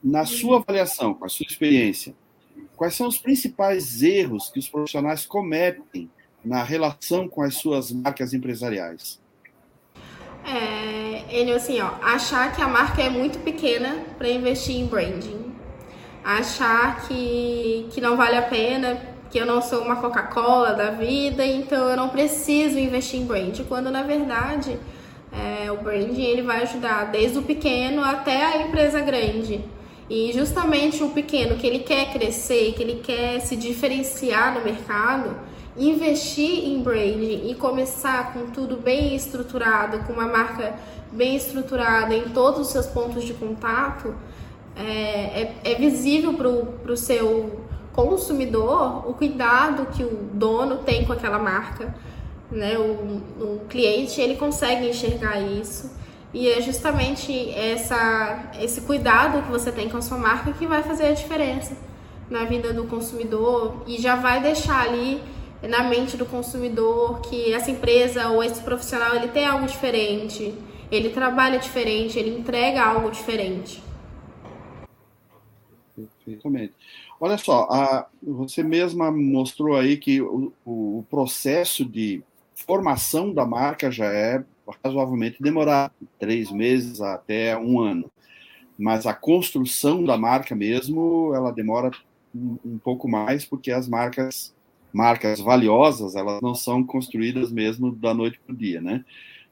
Na 0.03 0.25
sua 0.25 0.57
avaliação, 0.57 1.13
com 1.13 1.25
a 1.25 1.29
sua 1.29 1.45
experiência, 1.47 2.15
quais 2.75 2.95
são 2.95 3.07
os 3.07 3.17
principais 3.17 4.01
erros 4.01 4.50
que 4.50 4.59
os 4.59 4.67
profissionais 4.67 5.25
cometem 5.25 6.09
na 6.43 6.63
relação 6.63 7.27
com 7.27 7.41
as 7.41 7.55
suas 7.55 7.91
marcas 7.91 8.33
empresariais? 8.33 9.19
É, 10.43 11.23
ele 11.29 11.51
assim, 11.51 11.79
ó, 11.81 11.91
achar 12.01 12.55
que 12.55 12.61
a 12.61 12.67
marca 12.67 13.01
é 13.01 13.09
muito 13.09 13.39
pequena 13.39 14.03
para 14.17 14.29
investir 14.29 14.75
em 14.75 14.88
branding. 14.88 15.51
Achar 16.23 17.07
que, 17.07 17.88
que 17.91 18.01
não 18.01 18.15
vale 18.15 18.38
a 18.38 18.41
pena, 18.41 18.95
que 19.31 19.38
eu 19.38 19.45
não 19.45 19.61
sou 19.61 19.81
uma 19.81 19.95
Coca-Cola 19.95 20.73
da 20.73 20.91
vida, 20.91 21.45
então 21.45 21.89
eu 21.89 21.95
não 21.95 22.09
preciso 22.09 22.77
investir 22.77 23.21
em 23.21 23.25
branding. 23.25 23.63
Quando 23.63 23.89
na 23.89 24.03
verdade 24.03 24.77
é, 25.31 25.71
o 25.71 25.77
branding 25.77 26.21
ele 26.21 26.41
vai 26.41 26.63
ajudar 26.63 27.05
desde 27.05 27.39
o 27.39 27.41
pequeno 27.41 28.03
até 28.03 28.43
a 28.43 28.67
empresa 28.67 29.00
grande. 29.00 29.63
E 30.09 30.33
justamente 30.33 31.01
o 31.01 31.11
pequeno 31.11 31.55
que 31.55 31.65
ele 31.65 31.79
quer 31.79 32.11
crescer, 32.11 32.73
que 32.73 32.83
ele 32.83 33.01
quer 33.01 33.39
se 33.39 33.55
diferenciar 33.55 34.53
no 34.53 34.65
mercado, 34.65 35.33
investir 35.77 36.65
em 36.67 36.81
branding 36.83 37.50
e 37.50 37.55
começar 37.55 38.33
com 38.33 38.47
tudo 38.47 38.75
bem 38.75 39.15
estruturado, 39.15 40.00
com 40.00 40.11
uma 40.11 40.27
marca 40.27 40.75
bem 41.13 41.38
estruturada 41.38 42.13
em 42.13 42.23
todos 42.29 42.59
os 42.59 42.67
seus 42.67 42.88
pontos 42.88 43.23
de 43.23 43.33
contato, 43.33 44.13
é, 44.75 44.83
é, 44.83 45.55
é 45.63 45.75
visível 45.75 46.33
para 46.33 46.91
o 46.91 46.97
seu 46.97 47.70
consumidor 47.93 49.10
o 49.10 49.13
cuidado 49.13 49.88
que 49.88 50.03
o 50.03 50.29
dono 50.33 50.79
tem 50.79 51.05
com 51.05 51.13
aquela 51.13 51.39
marca. 51.39 51.93
Né? 52.50 52.77
O, 52.77 53.21
o 53.43 53.62
cliente 53.69 54.19
ele 54.19 54.36
consegue 54.36 54.89
enxergar 54.89 55.39
isso. 55.39 55.91
E 56.33 56.48
é 56.48 56.62
justamente 56.62 57.50
essa, 57.51 58.51
esse 58.60 58.81
cuidado 58.81 59.43
que 59.43 59.51
você 59.51 59.71
tem 59.71 59.89
com 59.89 59.98
a 59.98 60.01
sua 60.01 60.17
marca 60.17 60.53
que 60.53 60.65
vai 60.65 60.81
fazer 60.81 61.07
a 61.07 61.12
diferença 61.12 61.75
na 62.29 62.45
vida 62.45 62.74
do 62.74 62.86
consumidor 62.86 63.83
e 63.86 64.01
já 64.01 64.15
vai 64.15 64.41
deixar 64.41 64.88
ali 64.88 65.21
na 65.62 65.83
mente 65.83 66.15
do 66.15 66.25
consumidor 66.25 67.19
que 67.21 67.53
essa 67.53 67.69
empresa 67.69 68.29
ou 68.29 68.41
esse 68.41 68.62
profissional 68.62 69.15
ele 69.15 69.27
tem 69.27 69.45
algo 69.45 69.67
diferente, 69.67 70.53
ele 70.89 71.10
trabalha 71.10 71.60
diferente, 71.60 72.17
ele 72.17 72.38
entrega 72.38 72.81
algo 72.81 73.12
diferente. 73.12 73.83
Perfeitamente. 75.93 76.74
Olha 77.23 77.37
só, 77.37 77.67
a, 77.69 78.07
você 78.19 78.63
mesma 78.63 79.11
mostrou 79.11 79.77
aí 79.77 79.95
que 79.95 80.19
o, 80.19 80.51
o, 80.65 81.05
processo 81.07 81.85
de 81.85 82.23
formação 82.55 83.31
da 83.31 83.45
marca 83.45 83.91
já 83.91 84.11
é 84.11 84.43
razoavelmente 84.83 85.37
demorado, 85.39 85.93
três 86.17 86.51
meses 86.51 86.99
até 86.99 87.55
um 87.55 87.79
ano. 87.79 88.11
Mas 88.75 89.05
a 89.05 89.13
construção 89.13 90.03
da 90.03 90.17
marca 90.17 90.55
mesmo, 90.55 91.31
ela 91.35 91.51
demora 91.51 91.91
um, 92.33 92.57
um 92.65 92.77
pouco 92.79 93.07
mais, 93.07 93.45
porque 93.45 93.71
as 93.71 93.87
marcas 93.87 94.51
marcas 94.91 95.39
valiosas, 95.39 96.15
elas 96.15 96.41
não 96.41 96.55
são 96.55 96.83
construídas 96.83 97.51
mesmo 97.51 97.91
da 97.91 98.15
noite 98.15 98.39
para 98.43 98.53
o 98.53 98.57
dia, 98.57 98.81
né? 98.81 99.05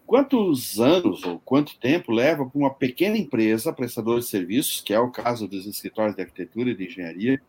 Quantos 0.07 0.79
anos 0.79 1.23
ou 1.23 1.39
quanto 1.45 1.77
tempo 1.77 2.11
leva 2.11 2.43
para 2.43 2.59
uma 2.59 2.73
pequena 2.73 3.15
empresa 3.15 3.71
prestadora 3.71 4.19
de 4.19 4.25
serviços, 4.25 4.81
que 4.81 4.91
é 4.91 4.99
o 4.99 5.11
caso 5.11 5.47
dos 5.47 5.67
escritórios 5.67 6.15
de 6.15 6.23
arquitetura 6.23 6.71
e 6.71 6.75
de 6.75 6.87
engenharia, 6.87 7.39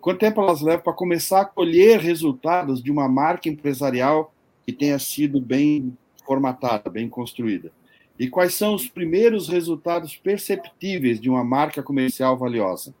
quanto 0.00 0.20
tempo 0.20 0.40
elas 0.40 0.60
levam 0.60 0.82
para 0.82 0.92
começar 0.92 1.40
a 1.42 1.44
colher 1.44 1.98
resultados 2.00 2.82
de 2.82 2.90
uma 2.90 3.08
marca 3.08 3.48
empresarial 3.48 4.32
que 4.66 4.72
tenha 4.72 4.98
sido 4.98 5.40
bem 5.40 5.96
formatada, 6.26 6.90
bem 6.90 7.08
construída? 7.08 7.72
E 8.18 8.28
quais 8.28 8.54
são 8.54 8.74
os 8.74 8.88
primeiros 8.88 9.48
resultados 9.48 10.16
perceptíveis 10.16 11.20
de 11.20 11.30
uma 11.30 11.44
marca 11.44 11.82
comercial 11.82 12.36
valiosa? 12.36 12.92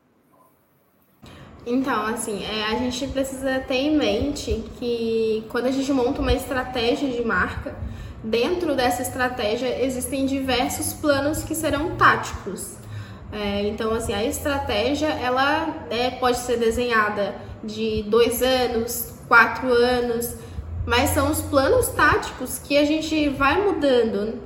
Então, 1.66 2.06
assim, 2.06 2.44
é, 2.44 2.64
a 2.66 2.76
gente 2.76 3.06
precisa 3.08 3.58
ter 3.60 3.74
em 3.74 3.96
mente 3.96 4.64
que 4.78 5.44
quando 5.50 5.66
a 5.66 5.70
gente 5.70 5.92
monta 5.92 6.22
uma 6.22 6.32
estratégia 6.32 7.10
de 7.10 7.22
marca, 7.22 7.76
dentro 8.22 8.74
dessa 8.74 9.02
estratégia 9.02 9.84
existem 9.84 10.24
diversos 10.24 10.94
planos 10.94 11.42
que 11.42 11.54
serão 11.54 11.96
táticos. 11.96 12.76
É, 13.30 13.68
então, 13.68 13.92
assim, 13.94 14.12
a 14.14 14.24
estratégia 14.24 15.08
ela 15.08 15.86
é, 15.90 16.10
pode 16.10 16.38
ser 16.38 16.56
desenhada 16.56 17.34
de 17.62 18.02
dois 18.04 18.42
anos, 18.42 19.14
quatro 19.28 19.68
anos, 19.72 20.34
mas 20.86 21.10
são 21.10 21.30
os 21.30 21.42
planos 21.42 21.88
táticos 21.88 22.58
que 22.58 22.78
a 22.78 22.84
gente 22.84 23.28
vai 23.28 23.62
mudando 23.62 24.40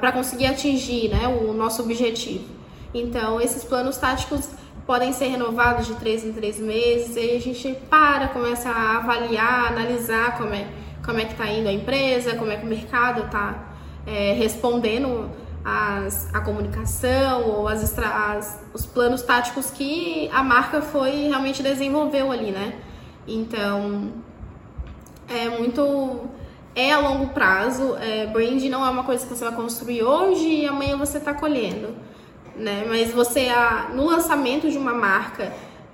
para 0.00 0.12
conseguir 0.12 0.46
atingir 0.46 1.08
né, 1.08 1.26
o 1.28 1.52
nosso 1.52 1.82
objetivo. 1.82 2.44
Então, 2.92 3.40
esses 3.40 3.64
planos 3.64 3.96
táticos 3.96 4.48
podem 4.86 5.12
ser 5.12 5.26
renovados 5.26 5.86
de 5.86 5.94
três 5.94 6.24
em 6.24 6.32
três 6.32 6.58
meses, 6.58 7.16
e 7.16 7.36
a 7.36 7.40
gente 7.40 7.76
para, 7.90 8.28
começa 8.28 8.68
a 8.68 8.98
avaliar, 8.98 9.72
analisar 9.72 10.38
como 10.38 10.54
é, 10.54 10.66
como 11.04 11.18
é 11.18 11.24
que 11.24 11.32
está 11.32 11.46
indo 11.48 11.68
a 11.68 11.72
empresa, 11.72 12.36
como 12.36 12.50
é 12.52 12.56
que 12.56 12.64
o 12.64 12.68
mercado 12.68 13.24
está 13.24 13.74
é, 14.06 14.32
respondendo 14.32 15.28
as, 15.66 16.32
a 16.32 16.40
comunicação 16.40 17.42
ou 17.48 17.66
as, 17.66 17.98
as, 17.98 18.64
os 18.72 18.86
planos 18.86 19.22
táticos 19.22 19.70
que 19.70 20.30
a 20.32 20.42
marca 20.42 20.80
foi 20.80 21.28
realmente 21.28 21.62
desenvolveu 21.62 22.30
ali, 22.30 22.52
né? 22.52 22.74
Então, 23.26 24.12
é 25.28 25.48
muito 25.48 26.20
é 26.74 26.92
a 26.92 27.00
longo 27.00 27.28
prazo. 27.28 27.96
É, 27.96 28.26
brand 28.26 28.62
não 28.64 28.86
é 28.86 28.90
uma 28.90 29.02
coisa 29.02 29.26
que 29.26 29.34
você 29.34 29.44
vai 29.44 29.54
construir 29.54 30.02
hoje 30.02 30.46
e 30.46 30.66
amanhã 30.66 30.96
você 30.96 31.18
está 31.18 31.34
colhendo 31.34 32.06
né? 32.56 32.84
Mas 32.88 33.12
você, 33.12 33.48
a, 33.48 33.90
no 33.94 34.06
lançamento 34.06 34.70
de 34.70 34.78
uma 34.78 34.94
marca, 34.94 35.52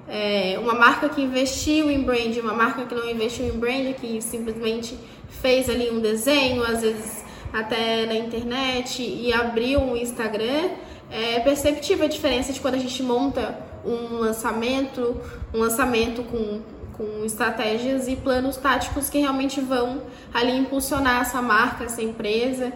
é, 0.08 0.56
uma 0.60 0.74
marca 0.74 1.08
que 1.08 1.20
investiu 1.20 1.90
em 1.90 2.02
brand, 2.02 2.36
uma 2.38 2.54
marca 2.54 2.84
que 2.84 2.94
não 2.94 3.08
investiu 3.08 3.46
em 3.46 3.58
brand, 3.58 3.94
que 3.94 4.22
simplesmente 4.22 4.98
fez 5.28 5.68
ali 5.68 5.90
um 5.90 6.00
desenho, 6.00 6.62
às 6.62 6.82
vezes 6.82 7.24
até 7.52 8.06
na 8.06 8.14
internet 8.14 9.02
e 9.02 9.32
abriu 9.32 9.80
um 9.80 9.96
Instagram, 9.96 10.70
é 11.10 11.40
perceptível 11.40 12.06
a 12.06 12.08
diferença 12.08 12.52
de 12.52 12.60
quando 12.60 12.74
a 12.74 12.78
gente 12.78 13.02
monta 13.02 13.58
um 13.84 14.18
lançamento, 14.18 15.20
um 15.52 15.58
lançamento 15.58 16.22
com, 16.22 16.62
com 16.94 17.24
estratégias 17.24 18.08
e 18.08 18.16
planos 18.16 18.56
táticos 18.56 19.10
que 19.10 19.18
realmente 19.18 19.60
vão 19.60 20.02
ali 20.32 20.56
impulsionar 20.56 21.20
essa 21.20 21.42
marca, 21.42 21.84
essa 21.84 22.00
empresa, 22.00 22.72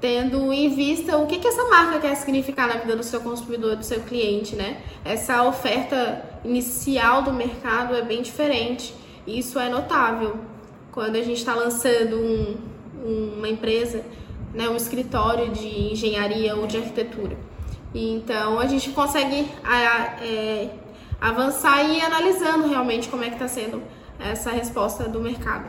tendo 0.00 0.52
em 0.52 0.74
vista 0.74 1.16
o 1.18 1.26
que, 1.26 1.38
que 1.38 1.48
essa 1.48 1.64
marca 1.64 1.98
quer 1.98 2.14
significar 2.14 2.68
na 2.68 2.76
vida 2.76 2.96
do 2.96 3.02
seu 3.02 3.20
consumidor, 3.20 3.76
do 3.76 3.84
seu 3.84 4.00
cliente, 4.00 4.54
né? 4.54 4.82
Essa 5.04 5.42
oferta 5.44 6.22
inicial 6.44 7.22
do 7.22 7.32
mercado 7.32 7.94
é 7.94 8.02
bem 8.02 8.22
diferente. 8.22 8.94
Isso 9.26 9.58
é 9.58 9.68
notável 9.68 10.38
quando 10.92 11.16
a 11.16 11.22
gente 11.22 11.38
está 11.38 11.54
lançando 11.54 12.16
um, 12.16 12.56
uma 13.04 13.48
empresa, 13.48 14.04
né, 14.54 14.68
um 14.68 14.76
escritório 14.76 15.52
de 15.52 15.92
engenharia 15.92 16.56
ou 16.56 16.66
de 16.66 16.78
arquitetura. 16.78 17.36
Então 17.94 18.58
a 18.58 18.66
gente 18.66 18.90
consegue 18.90 19.46
é, 20.22 20.70
avançar 21.20 21.84
e 21.84 21.98
ir 21.98 22.00
analisando 22.00 22.66
realmente 22.66 23.08
como 23.08 23.22
é 23.22 23.28
que 23.28 23.34
está 23.34 23.46
sendo 23.46 23.82
essa 24.18 24.50
resposta 24.50 25.08
do 25.08 25.20
mercado. 25.20 25.68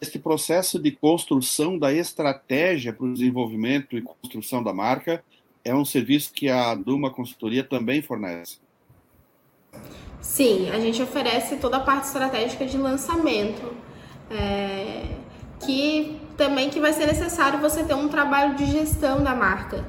Esse 0.00 0.18
processo 0.18 0.78
de 0.78 0.90
construção 0.90 1.78
da 1.78 1.92
estratégia 1.92 2.92
para 2.92 3.06
o 3.06 3.12
desenvolvimento 3.12 3.96
e 3.96 4.02
construção 4.02 4.62
da 4.62 4.72
marca 4.72 5.24
é 5.64 5.74
um 5.74 5.84
serviço 5.84 6.32
que 6.32 6.48
a 6.48 6.74
Duma 6.74 7.10
Consultoria 7.10 7.62
também 7.62 8.02
fornece. 8.02 8.58
Sim, 10.20 10.70
a 10.70 10.80
gente 10.80 11.00
oferece 11.00 11.56
toda 11.56 11.76
a 11.76 11.80
parte 11.80 12.06
estratégica 12.06 12.66
de 12.66 12.76
lançamento, 12.76 13.72
é, 14.30 15.15
que 15.60 16.20
também 16.36 16.68
que 16.70 16.80
vai 16.80 16.92
ser 16.92 17.06
necessário 17.06 17.58
você 17.58 17.82
ter 17.82 17.94
um 17.94 18.08
trabalho 18.08 18.54
de 18.56 18.66
gestão 18.66 19.22
da 19.22 19.34
marca. 19.34 19.84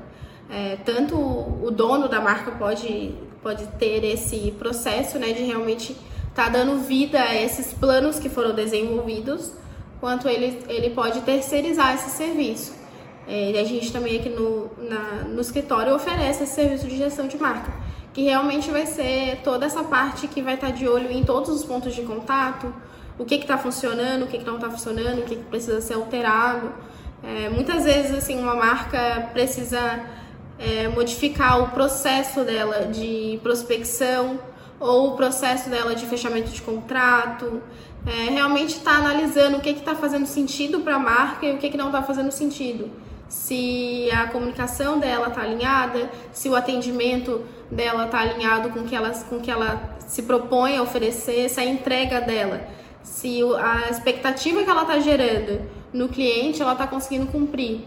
É, 0.50 0.78
tanto 0.86 1.16
o 1.16 1.70
dono 1.72 2.08
da 2.08 2.22
marca 2.22 2.52
pode, 2.52 3.14
pode 3.44 3.68
ter 3.80 4.04
esse 4.06 4.54
processo 4.58 5.20
né, 5.20 5.34
de 5.34 5.44
realmente 5.44 5.92
estar 6.30 6.46
tá 6.46 6.50
dando 6.50 6.78
vida 6.80 7.20
a 7.20 7.36
esses 7.36 7.74
planos 7.74 8.18
que 8.18 8.30
foram 8.30 8.54
desenvolvidos, 8.56 9.52
quanto 10.00 10.30
ele, 10.30 10.64
ele 10.70 10.92
pode 10.92 11.22
terceirizar 11.22 11.96
esse 11.96 12.12
serviço. 12.12 12.74
É, 13.28 13.60
a 13.60 13.64
gente 13.66 13.92
também 13.92 14.18
aqui 14.18 14.30
no, 14.30 14.72
na, 14.78 15.26
no 15.28 15.42
escritório 15.42 15.94
oferece 15.94 16.44
esse 16.44 16.54
serviço 16.54 16.88
de 16.88 16.96
gestão 16.96 17.28
de 17.28 17.38
marca, 17.38 17.74
que 18.14 18.22
realmente 18.22 18.72
vai 18.72 18.86
ser 18.86 19.42
toda 19.44 19.66
essa 19.66 19.84
parte 19.84 20.30
que 20.30 20.42
vai 20.42 20.54
estar 20.54 20.68
tá 20.68 20.74
de 20.74 20.88
olho 20.88 21.12
em 21.12 21.26
todos 21.26 21.50
os 21.50 21.66
pontos 21.66 21.94
de 21.94 22.04
contato, 22.04 22.74
o 23.18 23.26
que 23.26 23.36
está 23.36 23.58
funcionando, 23.58 24.24
o 24.24 24.28
que, 24.28 24.38
que 24.38 24.46
não 24.46 24.56
está 24.56 24.70
funcionando, 24.70 25.20
o 25.20 25.24
que, 25.24 25.36
que 25.36 25.44
precisa 25.44 25.82
ser 25.82 25.96
alterado. 25.96 26.72
É, 27.24 27.50
muitas 27.50 27.84
vezes 27.84 28.16
assim 28.16 28.40
uma 28.40 28.56
marca 28.56 29.30
precisa 29.34 30.00
é, 30.60 30.88
modificar 30.88 31.62
o 31.62 31.70
processo 31.70 32.44
dela 32.44 32.86
de 32.86 33.40
prospecção 33.42 34.40
ou 34.80 35.14
o 35.14 35.16
processo 35.16 35.70
dela 35.70 35.96
de 35.96 36.06
fechamento 36.06 36.52
de 36.52 36.62
contrato, 36.62 37.62
é, 38.06 38.30
realmente 38.30 38.76
está 38.76 38.92
analisando 38.92 39.58
o 39.58 39.60
que 39.60 39.70
está 39.70 39.96
fazendo 39.96 40.26
sentido 40.26 40.80
para 40.82 40.96
a 40.96 41.00
marca 41.00 41.46
e 41.46 41.56
o 41.56 41.58
que, 41.58 41.70
que 41.70 41.78
não 41.78 41.88
está 41.88 42.04
fazendo 42.04 42.32
sentido. 42.32 42.90
Se 43.28 44.10
a 44.12 44.28
comunicação 44.28 45.00
dela 45.00 45.28
está 45.28 45.42
alinhada, 45.42 46.10
se 46.32 46.48
o 46.48 46.56
atendimento 46.56 47.44
dela 47.70 48.06
está 48.06 48.20
alinhado 48.20 48.70
com 48.70 48.80
o 48.80 48.84
que 48.86 48.96
ela, 48.96 49.12
que 49.12 49.52
ela 49.52 49.98
se 50.08 50.24
propõe 50.24 50.78
a 50.78 50.82
oferecer, 50.82 51.50
se 51.50 51.60
a 51.60 51.66
entrega 51.66 52.22
dela, 52.22 52.62
se 53.08 53.42
a 53.56 53.90
expectativa 53.90 54.64
que 54.64 54.70
ela 54.70 54.82
está 54.82 55.00
gerando 55.00 55.62
no 55.94 56.10
cliente 56.10 56.62
ela 56.62 56.74
está 56.74 56.86
conseguindo 56.86 57.26
cumprir. 57.32 57.82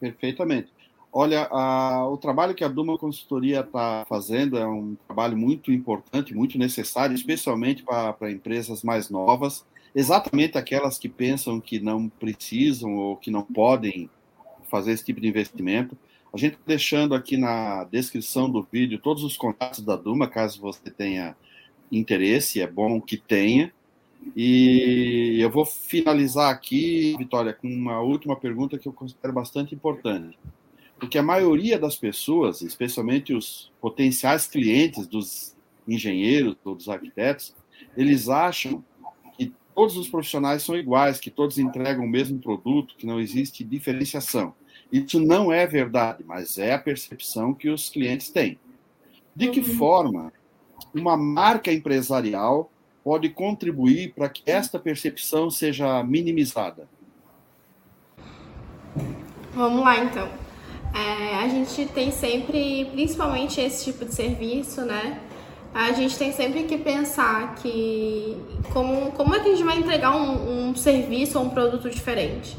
Perfeitamente. 0.00 0.72
Olha, 1.12 1.46
a, 1.52 2.08
o 2.08 2.16
trabalho 2.16 2.54
que 2.54 2.64
a 2.64 2.68
Duma 2.68 2.98
Consultoria 2.98 3.60
está 3.60 4.04
fazendo 4.08 4.58
é 4.58 4.66
um 4.66 4.96
trabalho 5.06 5.36
muito 5.36 5.70
importante, 5.70 6.34
muito 6.34 6.58
necessário, 6.58 7.14
especialmente 7.14 7.84
para 7.84 8.30
empresas 8.32 8.82
mais 8.82 9.08
novas, 9.08 9.64
exatamente 9.94 10.58
aquelas 10.58 10.98
que 10.98 11.08
pensam 11.08 11.60
que 11.60 11.78
não 11.78 12.08
precisam 12.08 12.96
ou 12.96 13.16
que 13.16 13.30
não 13.30 13.42
podem 13.42 14.10
fazer 14.68 14.90
esse 14.92 15.04
tipo 15.04 15.20
de 15.20 15.28
investimento. 15.28 15.96
A 16.32 16.36
gente 16.36 16.54
está 16.54 16.64
deixando 16.66 17.14
aqui 17.14 17.36
na 17.36 17.84
descrição 17.84 18.50
do 18.50 18.66
vídeo 18.72 18.98
todos 18.98 19.22
os 19.22 19.36
contatos 19.36 19.80
da 19.80 19.94
Duma, 19.94 20.26
caso 20.26 20.60
você 20.60 20.90
tenha 20.90 21.36
interesse, 21.90 22.60
é 22.60 22.66
bom 22.66 23.00
que 23.00 23.16
tenha. 23.16 23.72
E 24.34 25.38
eu 25.40 25.50
vou 25.50 25.64
finalizar 25.66 26.50
aqui, 26.50 27.14
Vitória, 27.18 27.52
com 27.52 27.68
uma 27.68 28.00
última 28.00 28.36
pergunta 28.36 28.78
que 28.78 28.88
eu 28.88 28.92
considero 28.92 29.32
bastante 29.32 29.74
importante. 29.74 30.38
Porque 30.98 31.18
a 31.18 31.22
maioria 31.22 31.78
das 31.78 31.96
pessoas, 31.96 32.62
especialmente 32.62 33.34
os 33.34 33.70
potenciais 33.80 34.46
clientes 34.46 35.06
dos 35.06 35.54
engenheiros 35.86 36.56
ou 36.64 36.74
dos 36.74 36.88
arquitetos, 36.88 37.54
eles 37.96 38.28
acham 38.28 38.82
que 39.36 39.52
todos 39.74 39.96
os 39.96 40.08
profissionais 40.08 40.62
são 40.62 40.76
iguais, 40.76 41.20
que 41.20 41.30
todos 41.30 41.58
entregam 41.58 42.04
o 42.04 42.08
mesmo 42.08 42.38
produto, 42.38 42.94
que 42.96 43.06
não 43.06 43.20
existe 43.20 43.62
diferenciação. 43.62 44.54
Isso 44.90 45.20
não 45.20 45.52
é 45.52 45.66
verdade, 45.66 46.24
mas 46.24 46.56
é 46.56 46.72
a 46.72 46.78
percepção 46.78 47.52
que 47.52 47.68
os 47.68 47.90
clientes 47.90 48.30
têm. 48.30 48.58
De 49.36 49.50
que 49.50 49.60
uhum. 49.60 49.76
forma 49.76 50.32
uma 50.94 51.16
marca 51.16 51.72
empresarial 51.72 52.70
pode 53.02 53.28
contribuir 53.28 54.14
para 54.14 54.28
que 54.28 54.42
esta 54.46 54.78
percepção 54.78 55.50
seja 55.50 56.02
minimizada? 56.02 56.88
Vamos 59.54 59.84
lá, 59.84 60.02
então. 60.02 60.28
É, 60.94 61.44
a 61.44 61.48
gente 61.48 61.86
tem 61.86 62.10
sempre, 62.10 62.86
principalmente 62.92 63.60
esse 63.60 63.84
tipo 63.84 64.04
de 64.04 64.14
serviço, 64.14 64.82
né? 64.82 65.20
A 65.74 65.90
gente 65.92 66.16
tem 66.16 66.32
sempre 66.32 66.62
que 66.62 66.78
pensar 66.78 67.56
que 67.56 68.36
como, 68.72 69.10
como 69.12 69.34
é 69.34 69.40
que 69.40 69.48
a 69.48 69.50
gente 69.50 69.64
vai 69.64 69.76
entregar 69.76 70.16
um, 70.16 70.70
um 70.70 70.76
serviço 70.76 71.38
ou 71.38 71.46
um 71.46 71.50
produto 71.50 71.90
diferente? 71.90 72.56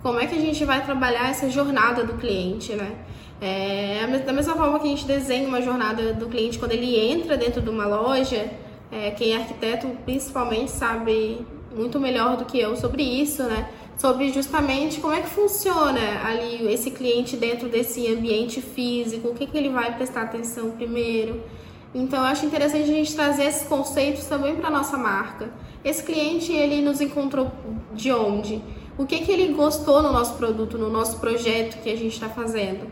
Como 0.00 0.20
é 0.20 0.26
que 0.26 0.36
a 0.36 0.40
gente 0.40 0.64
vai 0.64 0.84
trabalhar 0.84 1.28
essa 1.28 1.50
jornada 1.50 2.04
do 2.04 2.14
cliente, 2.14 2.72
né? 2.74 2.96
É, 3.42 4.06
da 4.24 4.32
mesma 4.32 4.54
forma 4.54 4.78
que 4.78 4.86
a 4.86 4.90
gente 4.90 5.04
desenha 5.04 5.48
uma 5.48 5.60
jornada 5.60 6.14
do 6.14 6.26
cliente 6.26 6.60
quando 6.60 6.70
ele 6.70 6.96
entra 6.96 7.36
dentro 7.36 7.60
de 7.60 7.68
uma 7.68 7.86
loja, 7.86 8.48
é, 8.92 9.10
quem 9.10 9.32
é 9.32 9.36
arquiteto 9.38 9.88
principalmente 10.04 10.70
sabe 10.70 11.44
muito 11.74 11.98
melhor 11.98 12.36
do 12.36 12.44
que 12.44 12.60
eu 12.60 12.76
sobre 12.76 13.02
isso, 13.02 13.42
né? 13.42 13.68
Sobre 13.98 14.32
justamente 14.32 15.00
como 15.00 15.12
é 15.12 15.22
que 15.22 15.28
funciona 15.28 16.00
ali 16.24 16.72
esse 16.72 16.92
cliente 16.92 17.36
dentro 17.36 17.68
desse 17.68 18.06
ambiente 18.06 18.60
físico, 18.60 19.28
o 19.28 19.34
que, 19.34 19.46
que 19.46 19.58
ele 19.58 19.70
vai 19.70 19.92
prestar 19.96 20.22
atenção 20.22 20.70
primeiro. 20.70 21.42
Então, 21.92 22.20
eu 22.20 22.26
acho 22.26 22.46
interessante 22.46 22.84
a 22.84 22.94
gente 22.94 23.14
trazer 23.14 23.44
esses 23.44 23.66
conceitos 23.66 24.24
também 24.24 24.54
para 24.54 24.70
nossa 24.70 24.96
marca. 24.96 25.50
Esse 25.84 26.02
cliente, 26.04 26.52
ele 26.52 26.80
nos 26.80 27.00
encontrou 27.00 27.50
de 27.92 28.12
onde? 28.12 28.62
O 28.96 29.04
que, 29.04 29.18
que 29.18 29.32
ele 29.32 29.52
gostou 29.52 30.00
no 30.00 30.12
nosso 30.12 30.36
produto, 30.36 30.78
no 30.78 30.88
nosso 30.88 31.18
projeto 31.18 31.82
que 31.82 31.90
a 31.90 31.96
gente 31.96 32.12
está 32.12 32.28
fazendo? 32.28 32.86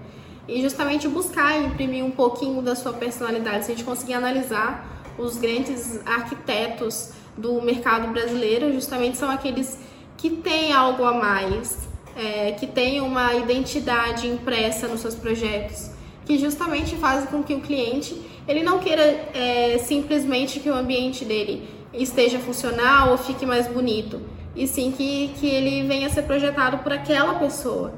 E 0.48 0.60
justamente 0.62 1.06
buscar 1.06 1.60
imprimir 1.60 2.04
um 2.04 2.10
pouquinho 2.10 2.60
da 2.62 2.74
sua 2.74 2.92
personalidade. 2.92 3.66
Se 3.66 3.72
a 3.72 3.74
gente 3.74 3.84
conseguir 3.84 4.14
analisar 4.14 5.02
os 5.18 5.36
grandes 5.36 6.00
arquitetos 6.06 7.12
do 7.36 7.60
mercado 7.62 8.08
brasileiro 8.08 8.72
justamente 8.72 9.16
são 9.16 9.30
aqueles 9.30 9.78
que 10.16 10.30
têm 10.30 10.72
algo 10.72 11.04
a 11.04 11.12
mais, 11.14 11.88
é, 12.16 12.52
que 12.52 12.66
têm 12.66 13.00
uma 13.00 13.34
identidade 13.34 14.26
impressa 14.26 14.88
nos 14.88 15.00
seus 15.00 15.14
projetos, 15.14 15.90
que 16.26 16.38
justamente 16.38 16.96
fazem 16.96 17.26
com 17.28 17.42
que 17.42 17.54
o 17.54 17.60
cliente 17.60 18.20
ele 18.46 18.62
não 18.62 18.78
queira 18.78 19.02
é, 19.32 19.78
simplesmente 19.78 20.60
que 20.60 20.68
o 20.68 20.74
ambiente 20.74 21.24
dele 21.24 21.68
esteja 21.94 22.38
funcional 22.38 23.10
ou 23.10 23.18
fique 23.18 23.46
mais 23.46 23.66
bonito, 23.66 24.20
e 24.54 24.66
sim 24.66 24.92
que, 24.92 25.32
que 25.38 25.46
ele 25.46 25.86
venha 25.86 26.08
a 26.08 26.10
ser 26.10 26.22
projetado 26.22 26.78
por 26.78 26.92
aquela 26.92 27.34
pessoa. 27.34 27.94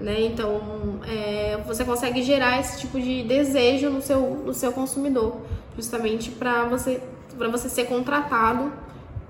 Né? 0.00 0.26
Então, 0.26 1.00
é, 1.06 1.58
você 1.66 1.84
consegue 1.84 2.22
gerar 2.22 2.60
esse 2.60 2.78
tipo 2.78 3.00
de 3.00 3.22
desejo 3.24 3.90
no 3.90 4.00
seu, 4.00 4.20
no 4.20 4.54
seu 4.54 4.72
consumidor 4.72 5.40
justamente 5.76 6.30
para 6.30 6.64
você 6.64 7.00
para 7.36 7.48
você 7.48 7.68
ser 7.68 7.84
contratado 7.84 8.72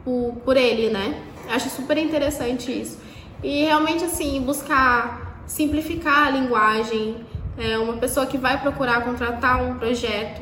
por, 0.02 0.34
por 0.42 0.56
ele, 0.56 0.88
né? 0.88 1.22
Acho 1.50 1.68
super 1.68 1.98
interessante 1.98 2.72
isso. 2.72 2.98
E 3.42 3.64
realmente 3.64 4.02
assim, 4.04 4.40
buscar 4.40 5.42
simplificar 5.46 6.28
a 6.28 6.30
linguagem. 6.30 7.16
É, 7.58 7.76
uma 7.76 7.96
pessoa 7.96 8.24
que 8.24 8.38
vai 8.38 8.60
procurar 8.60 9.04
contratar 9.04 9.62
um 9.62 9.78
projeto, 9.78 10.40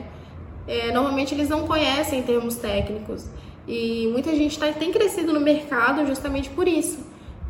é, 0.69 0.93
normalmente 0.93 1.35
eles 1.35 1.49
não 1.49 1.67
conhecem 1.67 2.23
termos 2.23 2.57
técnicos. 2.57 3.27
E 3.67 4.09
muita 4.13 4.35
gente 4.37 4.59
tá, 4.59 4.71
tem 4.73 4.93
crescido 4.93 5.33
no 5.33 5.41
mercado 5.41 6.07
justamente 6.07 6.51
por 6.51 6.69
isso, 6.69 6.99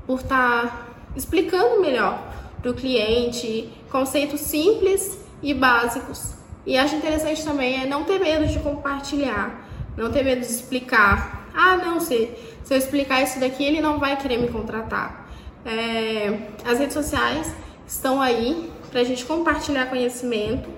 por 0.07 0.21
estar 0.21 0.63
tá 0.67 0.87
explicando 1.17 1.81
melhor 1.81 2.36
para 2.67 2.73
o 2.73 2.75
cliente, 2.75 3.69
conceitos 3.91 4.41
simples 4.41 5.21
e 5.41 5.55
básicos. 5.55 6.35
E 6.67 6.77
acho 6.77 6.97
interessante 6.97 7.45
também 7.45 7.81
é 7.83 7.87
não 7.87 8.03
ter 8.03 8.19
medo 8.19 8.45
de 8.45 8.59
compartilhar, 8.59 9.65
não 9.97 10.11
ter 10.11 10.25
medo 10.25 10.41
de 10.41 10.47
explicar. 10.47 11.49
Ah, 11.55 11.77
não, 11.77 12.01
se, 12.01 12.29
se 12.65 12.75
eu 12.75 12.79
explicar 12.79 13.23
isso 13.23 13.39
daqui, 13.39 13.65
ele 13.65 13.81
não 13.81 14.01
vai 14.01 14.17
querer 14.17 14.39
me 14.39 14.49
contratar. 14.49 15.29
É, 15.65 16.49
as 16.65 16.81
redes 16.81 16.95
sociais 16.95 17.55
estão 17.87 18.21
aí 18.21 18.69
para 18.91 19.01
a 19.01 19.05
gente 19.05 19.25
compartilhar 19.25 19.87
conhecimento. 19.87 20.69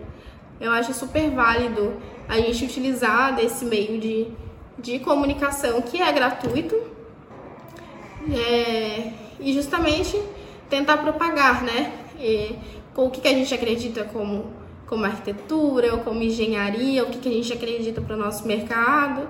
Eu 0.61 0.72
acho 0.72 0.92
super 0.92 1.31
válido 1.31 1.94
a 2.29 2.37
gente 2.37 2.66
utilizar 2.66 3.35
desse 3.35 3.64
meio 3.64 3.98
de, 3.98 4.27
de 4.79 4.98
comunicação 4.98 5.81
que 5.81 6.03
é 6.03 6.12
gratuito 6.12 6.77
é, 8.31 9.11
e 9.40 9.55
justamente 9.55 10.20
tentar 10.68 10.98
propagar, 10.98 11.62
né? 11.62 11.92
E, 12.18 12.57
com 12.94 13.07
o 13.07 13.11
que, 13.11 13.20
que 13.20 13.28
a 13.28 13.33
gente 13.33 13.54
acredita 13.54 14.04
como, 14.04 14.52
como 14.87 15.04
arquitetura 15.04 15.94
ou 15.94 16.00
como 16.00 16.22
engenharia, 16.22 17.04
o 17.04 17.07
que, 17.07 17.18
que 17.18 17.28
a 17.28 17.33
gente 17.33 17.52
acredita 17.52 18.00
para 18.00 18.16
o 18.16 18.18
nosso 18.18 18.46
mercado 18.46 19.28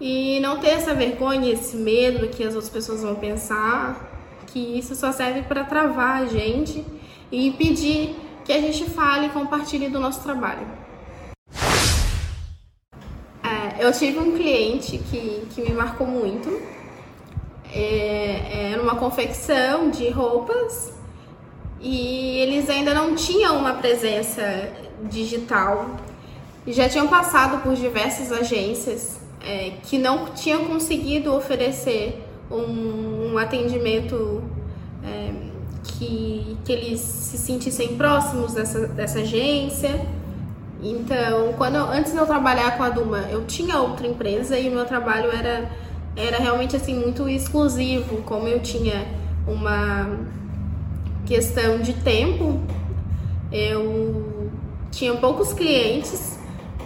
e 0.00 0.40
não 0.40 0.58
ter 0.58 0.70
essa 0.70 0.92
vergonha, 0.92 1.52
esse 1.52 1.76
medo 1.76 2.20
do 2.20 2.28
que 2.28 2.42
as 2.42 2.54
outras 2.54 2.72
pessoas 2.72 3.02
vão 3.02 3.14
pensar, 3.14 4.42
que 4.48 4.58
isso 4.58 4.96
só 4.96 5.12
serve 5.12 5.42
para 5.42 5.62
travar 5.62 6.22
a 6.22 6.26
gente 6.26 6.84
e 7.30 7.46
impedir 7.46 8.16
que 8.44 8.52
a 8.52 8.60
gente 8.60 8.84
fale 8.90 9.26
e 9.26 9.30
compartilhe 9.30 9.88
do 9.88 10.00
nosso 10.00 10.22
trabalho. 10.22 10.66
É, 13.42 13.84
eu 13.84 13.92
tive 13.92 14.18
um 14.18 14.32
cliente 14.36 14.98
que, 14.98 15.46
que 15.54 15.62
me 15.62 15.72
marcou 15.72 16.06
muito. 16.06 16.50
É, 17.74 18.70
era 18.72 18.82
uma 18.82 18.96
confecção 18.96 19.90
de 19.90 20.10
roupas 20.10 20.92
e 21.80 22.38
eles 22.38 22.68
ainda 22.68 22.94
não 22.94 23.14
tinham 23.14 23.56
uma 23.56 23.74
presença 23.74 24.70
digital. 25.04 25.96
Já 26.66 26.88
tinham 26.88 27.08
passado 27.08 27.62
por 27.62 27.74
diversas 27.74 28.30
agências 28.30 29.20
é, 29.44 29.72
que 29.82 29.98
não 29.98 30.26
tinham 30.26 30.66
conseguido 30.66 31.34
oferecer 31.34 32.22
um, 32.50 33.32
um 33.32 33.38
atendimento 33.38 34.42
é, 35.04 35.32
que, 35.82 36.56
que 36.64 36.72
eles 36.72 37.00
se 37.00 37.38
sentissem 37.38 37.96
próximos 37.96 38.54
dessa, 38.54 38.86
dessa 38.88 39.20
agência. 39.20 40.06
Então, 40.82 41.52
quando 41.56 41.76
antes 41.76 42.12
de 42.12 42.18
eu 42.18 42.26
trabalhar 42.26 42.76
com 42.76 42.82
a 42.82 42.90
Duma, 42.90 43.26
eu 43.30 43.44
tinha 43.46 43.78
outra 43.78 44.06
empresa 44.06 44.58
e 44.58 44.68
o 44.68 44.72
meu 44.72 44.84
trabalho 44.84 45.30
era, 45.30 45.70
era 46.16 46.38
realmente 46.38 46.76
assim 46.76 46.94
muito 46.94 47.28
exclusivo, 47.28 48.22
como 48.22 48.46
eu 48.46 48.60
tinha 48.60 49.06
uma 49.46 50.18
questão 51.26 51.80
de 51.80 51.94
tempo, 51.94 52.60
eu 53.50 54.50
tinha 54.90 55.14
poucos 55.14 55.52
clientes 55.52 56.38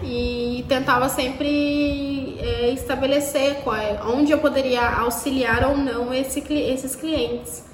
e 0.03 0.65
tentava 0.69 1.09
sempre 1.09 2.37
é, 2.39 2.71
estabelecer 2.71 3.57
qual, 3.65 3.77
é, 3.77 3.99
onde 4.05 4.31
eu 4.31 4.39
poderia 4.39 4.89
auxiliar 4.89 5.65
ou 5.69 5.77
não 5.77 6.13
esse, 6.15 6.41
esses 6.53 6.95
clientes. 6.95 7.65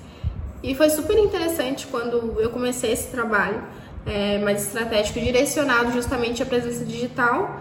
E 0.63 0.75
foi 0.75 0.89
super 0.91 1.19
interessante 1.19 1.87
quando 1.89 2.41
eu 2.41 2.51
comecei 2.51 2.93
esse 2.93 3.09
trabalho 3.09 3.63
é, 4.07 4.39
mais 4.39 4.67
estratégico, 4.67 5.21
direcionado 5.21 5.93
justamente 5.93 6.43
à 6.43 6.47
presença 6.47 6.85
digital, 6.85 7.61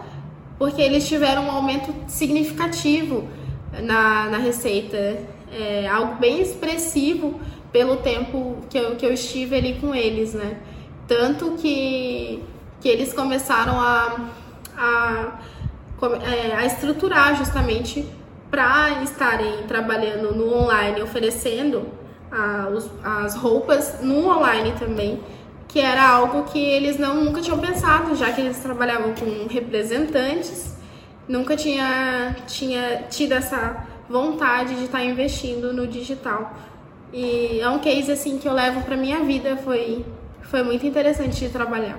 porque 0.58 0.80
eles 0.80 1.06
tiveram 1.08 1.46
um 1.46 1.50
aumento 1.50 1.92
significativo 2.06 3.28
na, 3.80 4.28
na 4.28 4.38
receita, 4.38 5.18
é, 5.52 5.88
algo 5.88 6.16
bem 6.16 6.40
expressivo 6.40 7.40
pelo 7.72 7.96
tempo 7.96 8.58
que 8.68 8.78
eu, 8.78 8.96
que 8.96 9.06
eu 9.06 9.12
estive 9.12 9.56
ali 9.56 9.74
com 9.80 9.94
eles, 9.94 10.34
né? 10.34 10.58
Tanto 11.08 11.52
que, 11.52 12.42
que 12.80 12.88
eles 12.88 13.12
começaram 13.12 13.80
a, 13.80 14.30
a, 14.76 15.38
é, 16.22 16.54
a 16.54 16.66
estruturar 16.66 17.36
justamente 17.36 18.06
para 18.50 19.02
estarem 19.02 19.62
trabalhando 19.66 20.34
no 20.34 20.54
online, 20.54 21.00
oferecendo 21.00 21.86
a, 22.30 22.68
os, 22.68 22.90
as 23.02 23.34
roupas 23.34 24.02
no 24.02 24.28
online 24.28 24.72
também, 24.78 25.20
que 25.68 25.80
era 25.80 26.06
algo 26.06 26.44
que 26.44 26.58
eles 26.58 26.98
não, 26.98 27.24
nunca 27.24 27.40
tinham 27.40 27.58
pensado, 27.58 28.14
já 28.14 28.30
que 28.30 28.42
eles 28.42 28.58
trabalhavam 28.58 29.14
com 29.14 29.46
representantes, 29.48 30.71
nunca 31.28 31.56
tinha, 31.56 32.36
tinha 32.46 33.04
tido 33.10 33.32
essa 33.32 33.86
vontade 34.08 34.74
de 34.74 34.84
estar 34.84 35.04
investindo 35.04 35.72
no 35.72 35.86
digital. 35.86 36.56
E 37.12 37.60
é 37.60 37.68
um 37.68 37.78
case 37.78 38.10
assim 38.10 38.38
que 38.38 38.48
eu 38.48 38.52
levo 38.52 38.82
para 38.82 38.96
minha 38.96 39.20
vida, 39.20 39.56
foi, 39.58 40.04
foi 40.42 40.62
muito 40.62 40.86
interessante 40.86 41.38
de 41.40 41.48
trabalhar. 41.48 41.98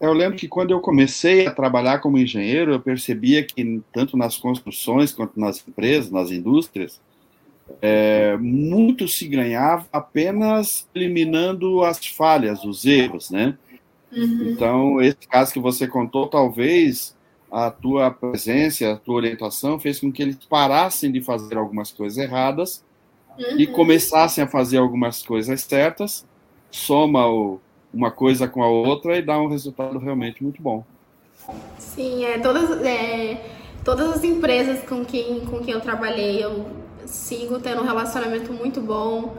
Eu 0.00 0.12
lembro 0.12 0.38
que 0.38 0.46
quando 0.46 0.70
eu 0.70 0.80
comecei 0.80 1.46
a 1.46 1.50
trabalhar 1.52 1.98
como 1.98 2.18
engenheiro, 2.18 2.72
eu 2.72 2.80
percebia 2.80 3.42
que 3.42 3.82
tanto 3.92 4.16
nas 4.16 4.36
construções 4.36 5.12
quanto 5.12 5.40
nas 5.40 5.66
empresas, 5.66 6.10
nas 6.10 6.30
indústrias, 6.30 7.00
é, 7.82 8.36
muito 8.36 9.08
se 9.08 9.26
ganhava 9.26 9.86
apenas 9.92 10.88
eliminando 10.94 11.82
as 11.82 12.06
falhas, 12.06 12.64
os 12.64 12.84
erros, 12.84 13.30
né? 13.30 13.58
Uhum. 14.12 14.50
Então, 14.50 15.00
esse 15.02 15.26
caso 15.28 15.52
que 15.52 15.60
você 15.60 15.86
contou, 15.86 16.28
talvez 16.28 17.14
a 17.50 17.70
tua 17.70 18.10
presença, 18.10 18.92
a 18.92 18.96
tua 18.96 19.16
orientação 19.16 19.78
fez 19.78 20.00
com 20.00 20.12
que 20.12 20.22
eles 20.22 20.36
parassem 20.48 21.10
de 21.10 21.20
fazer 21.20 21.56
algumas 21.56 21.90
coisas 21.90 22.18
erradas 22.18 22.84
uhum. 23.38 23.58
e 23.58 23.66
começassem 23.66 24.44
a 24.44 24.46
fazer 24.46 24.78
algumas 24.78 25.22
coisas 25.22 25.60
certas, 25.62 26.26
soma 26.70 27.26
o, 27.26 27.60
uma 27.92 28.10
coisa 28.10 28.46
com 28.46 28.62
a 28.62 28.68
outra 28.68 29.16
e 29.16 29.22
dá 29.22 29.40
um 29.40 29.48
resultado 29.48 29.98
realmente 29.98 30.42
muito 30.42 30.60
bom. 30.60 30.84
Sim, 31.78 32.24
é, 32.24 32.38
todas, 32.38 32.82
é, 32.84 33.42
todas 33.84 34.10
as 34.10 34.24
empresas 34.24 34.86
com 34.86 35.04
quem, 35.04 35.40
com 35.46 35.60
quem 35.60 35.72
eu 35.72 35.80
trabalhei, 35.80 36.44
eu 36.44 36.66
sigo 37.06 37.58
tendo 37.58 37.80
um 37.80 37.84
relacionamento 37.84 38.52
muito 38.52 38.80
bom, 38.82 39.34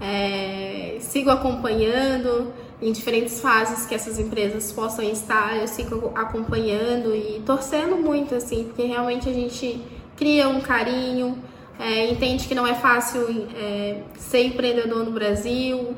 é, 0.00 0.96
sigo 1.00 1.30
acompanhando 1.30 2.52
em 2.82 2.90
diferentes 2.90 3.40
fases 3.40 3.86
que 3.86 3.94
essas 3.94 4.18
empresas 4.18 4.72
possam 4.72 5.04
estar, 5.04 5.56
eu 5.56 5.68
sigo 5.68 6.12
acompanhando 6.16 7.14
e 7.14 7.40
torcendo 7.46 7.96
muito, 7.96 8.34
assim, 8.34 8.64
porque 8.64 8.82
realmente 8.82 9.28
a 9.28 9.32
gente 9.32 9.80
cria 10.16 10.48
um 10.48 10.60
carinho, 10.60 11.38
é, 11.78 12.10
entende 12.10 12.48
que 12.48 12.54
não 12.54 12.66
é 12.66 12.74
fácil 12.74 13.46
é, 13.54 14.02
ser 14.18 14.46
empreendedor 14.46 15.04
no 15.04 15.12
Brasil, 15.12 15.94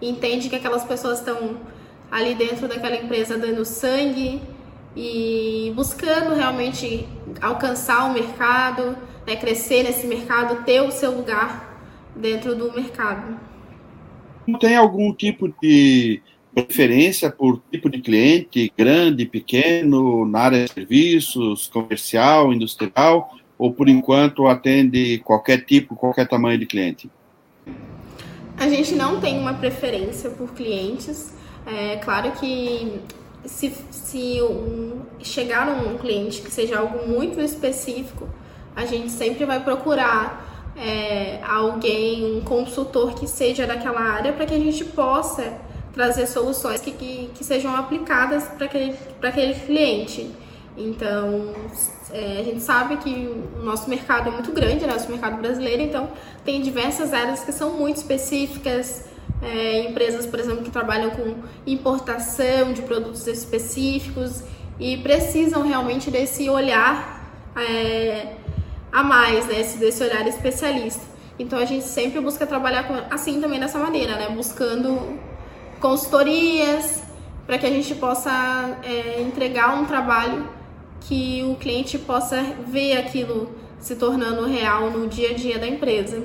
entende 0.00 0.48
que 0.48 0.54
aquelas 0.54 0.84
pessoas 0.84 1.18
estão 1.18 1.56
ali 2.08 2.36
dentro 2.36 2.68
daquela 2.68 2.94
empresa 2.94 3.36
dando 3.36 3.64
sangue 3.64 4.40
e 4.96 5.72
buscando 5.74 6.34
realmente 6.34 7.06
alcançar 7.40 8.08
o 8.08 8.12
mercado, 8.12 8.96
né, 9.26 9.34
crescer 9.36 9.82
nesse 9.82 10.06
mercado, 10.06 10.64
ter 10.64 10.82
o 10.82 10.90
seu 10.92 11.10
lugar 11.10 11.82
dentro 12.14 12.54
do 12.54 12.72
mercado. 12.72 13.38
Tem 14.60 14.76
algum 14.76 15.12
tipo 15.12 15.52
de 15.60 16.22
preferência 16.54 17.30
por 17.30 17.60
tipo 17.70 17.90
de 17.90 18.00
cliente, 18.00 18.72
grande, 18.76 19.26
pequeno, 19.26 20.26
na 20.26 20.40
área 20.40 20.64
de 20.64 20.72
serviços, 20.72 21.66
comercial, 21.66 22.52
industrial? 22.52 23.38
ou 23.58 23.72
por 23.72 23.88
enquanto 23.88 24.46
atende 24.46 25.18
qualquer 25.18 25.64
tipo, 25.64 25.96
qualquer 25.96 26.28
tamanho 26.28 26.58
de 26.58 26.66
cliente? 26.66 27.10
A 28.56 28.68
gente 28.68 28.94
não 28.94 29.20
tem 29.20 29.38
uma 29.38 29.54
preferência 29.54 30.30
por 30.30 30.52
clientes. 30.52 31.34
É 31.66 31.96
claro 31.96 32.30
que 32.32 33.00
se, 33.44 33.74
se 33.90 34.40
um, 34.42 35.00
chegar 35.20 35.68
um 35.68 35.98
cliente 35.98 36.40
que 36.40 36.50
seja 36.50 36.78
algo 36.78 37.06
muito 37.08 37.40
específico, 37.40 38.28
a 38.74 38.86
gente 38.86 39.10
sempre 39.10 39.44
vai 39.44 39.62
procurar 39.62 40.47
é, 40.78 41.40
alguém, 41.42 42.36
um 42.36 42.40
consultor 42.40 43.14
que 43.14 43.26
seja 43.26 43.66
daquela 43.66 44.00
área 44.00 44.32
para 44.32 44.46
que 44.46 44.54
a 44.54 44.58
gente 44.58 44.84
possa 44.84 45.52
trazer 45.92 46.26
soluções 46.28 46.80
que, 46.80 46.92
que, 46.92 47.30
que 47.34 47.44
sejam 47.44 47.74
aplicadas 47.74 48.44
para 48.44 48.66
aquele, 48.66 48.94
aquele 49.20 49.54
cliente. 49.54 50.30
Então, 50.76 51.52
é, 52.12 52.38
a 52.38 52.44
gente 52.44 52.60
sabe 52.60 52.98
que 52.98 53.10
o 53.58 53.64
nosso 53.64 53.90
mercado 53.90 54.28
é 54.28 54.32
muito 54.32 54.52
grande, 54.52 54.86
né? 54.86 54.92
nosso 54.92 55.10
mercado 55.10 55.38
brasileiro, 55.38 55.82
então 55.82 56.08
tem 56.44 56.62
diversas 56.62 57.12
áreas 57.12 57.42
que 57.42 57.50
são 57.50 57.72
muito 57.72 57.96
específicas. 57.96 59.04
É, 59.42 59.88
empresas, 59.88 60.26
por 60.26 60.38
exemplo, 60.38 60.64
que 60.64 60.70
trabalham 60.70 61.10
com 61.10 61.34
importação 61.66 62.72
de 62.72 62.82
produtos 62.82 63.26
específicos 63.26 64.42
e 64.80 64.96
precisam 64.98 65.62
realmente 65.62 66.10
desse 66.10 66.48
olhar 66.48 67.18
é, 67.56 68.34
a 68.92 69.02
mais, 69.02 69.46
né? 69.46 69.60
Esse, 69.60 69.78
desse 69.78 70.02
olhar 70.02 70.26
especialista. 70.26 71.02
Então 71.38 71.58
a 71.58 71.64
gente 71.64 71.84
sempre 71.84 72.20
busca 72.20 72.46
trabalhar 72.46 72.88
com, 72.88 72.94
assim 73.14 73.40
também 73.40 73.60
dessa 73.60 73.78
maneira, 73.78 74.16
né? 74.16 74.28
Buscando 74.30 75.18
consultorias 75.80 77.02
para 77.46 77.58
que 77.58 77.66
a 77.66 77.70
gente 77.70 77.94
possa 77.94 78.78
é, 78.82 79.20
entregar 79.22 79.80
um 79.80 79.86
trabalho 79.86 80.48
que 81.00 81.42
o 81.44 81.54
cliente 81.54 81.98
possa 81.98 82.42
ver 82.66 82.98
aquilo 82.98 83.50
se 83.78 83.96
tornando 83.96 84.44
real 84.46 84.90
no 84.90 85.06
dia 85.06 85.30
a 85.30 85.34
dia 85.34 85.58
da 85.58 85.66
empresa. 85.66 86.22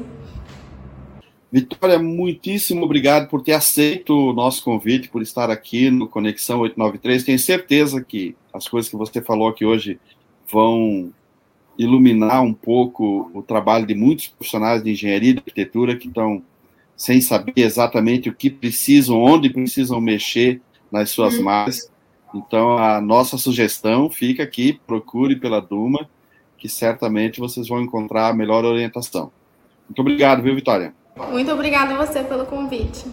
Vitória, 1.52 2.00
muitíssimo 2.00 2.84
obrigado 2.84 3.30
por 3.30 3.44
ter 3.44 3.54
aceito 3.54 4.12
o 4.12 4.34
nosso 4.34 4.64
convite, 4.64 5.10
por 5.10 5.22
estar 5.22 5.52
aqui 5.52 5.92
no 5.92 6.08
Conexão 6.08 6.62
893. 6.62 7.24
Tenho 7.24 7.38
certeza 7.38 8.04
que 8.04 8.36
as 8.52 8.68
coisas 8.68 8.90
que 8.90 8.98
você 8.98 9.22
falou 9.22 9.48
aqui 9.48 9.64
hoje 9.64 10.00
vão 10.52 11.14
iluminar 11.78 12.42
um 12.42 12.54
pouco 12.54 13.32
o 13.34 13.42
trabalho 13.42 13.86
de 13.86 13.96
muitos 13.96 14.28
profissionais 14.28 14.84
de 14.84 14.92
engenharia 14.92 15.32
e 15.32 15.34
de 15.34 15.40
arquitetura 15.40 15.96
que 15.96 16.08
estão 16.08 16.42
sem 16.96 17.20
saber 17.20 17.54
exatamente 17.58 18.30
o 18.30 18.34
que 18.34 18.50
precisam, 18.50 19.20
onde 19.20 19.50
precisam 19.50 20.00
mexer 20.00 20.62
nas 20.92 21.10
suas 21.10 21.36
uhum. 21.36 21.44
malhas. 21.44 21.92
Então, 22.34 22.78
a 22.78 23.02
nossa 23.02 23.38
sugestão 23.38 24.10
fica 24.10 24.44
aqui: 24.44 24.80
procure 24.86 25.36
pela 25.36 25.60
Duma, 25.60 26.10
que 26.58 26.70
certamente 26.70 27.40
vocês 27.40 27.68
vão 27.68 27.82
encontrar 27.82 28.30
a 28.30 28.34
melhor 28.34 28.64
orientação. 28.66 29.32
Muito 29.88 30.00
obrigado, 30.00 30.42
viu, 30.42 30.56
Vitória? 30.56 30.94
Muito 31.32 31.52
obrigada 31.52 31.94
a 31.94 32.06
você 32.06 32.24
pelo 32.24 32.46
convite. 32.46 33.06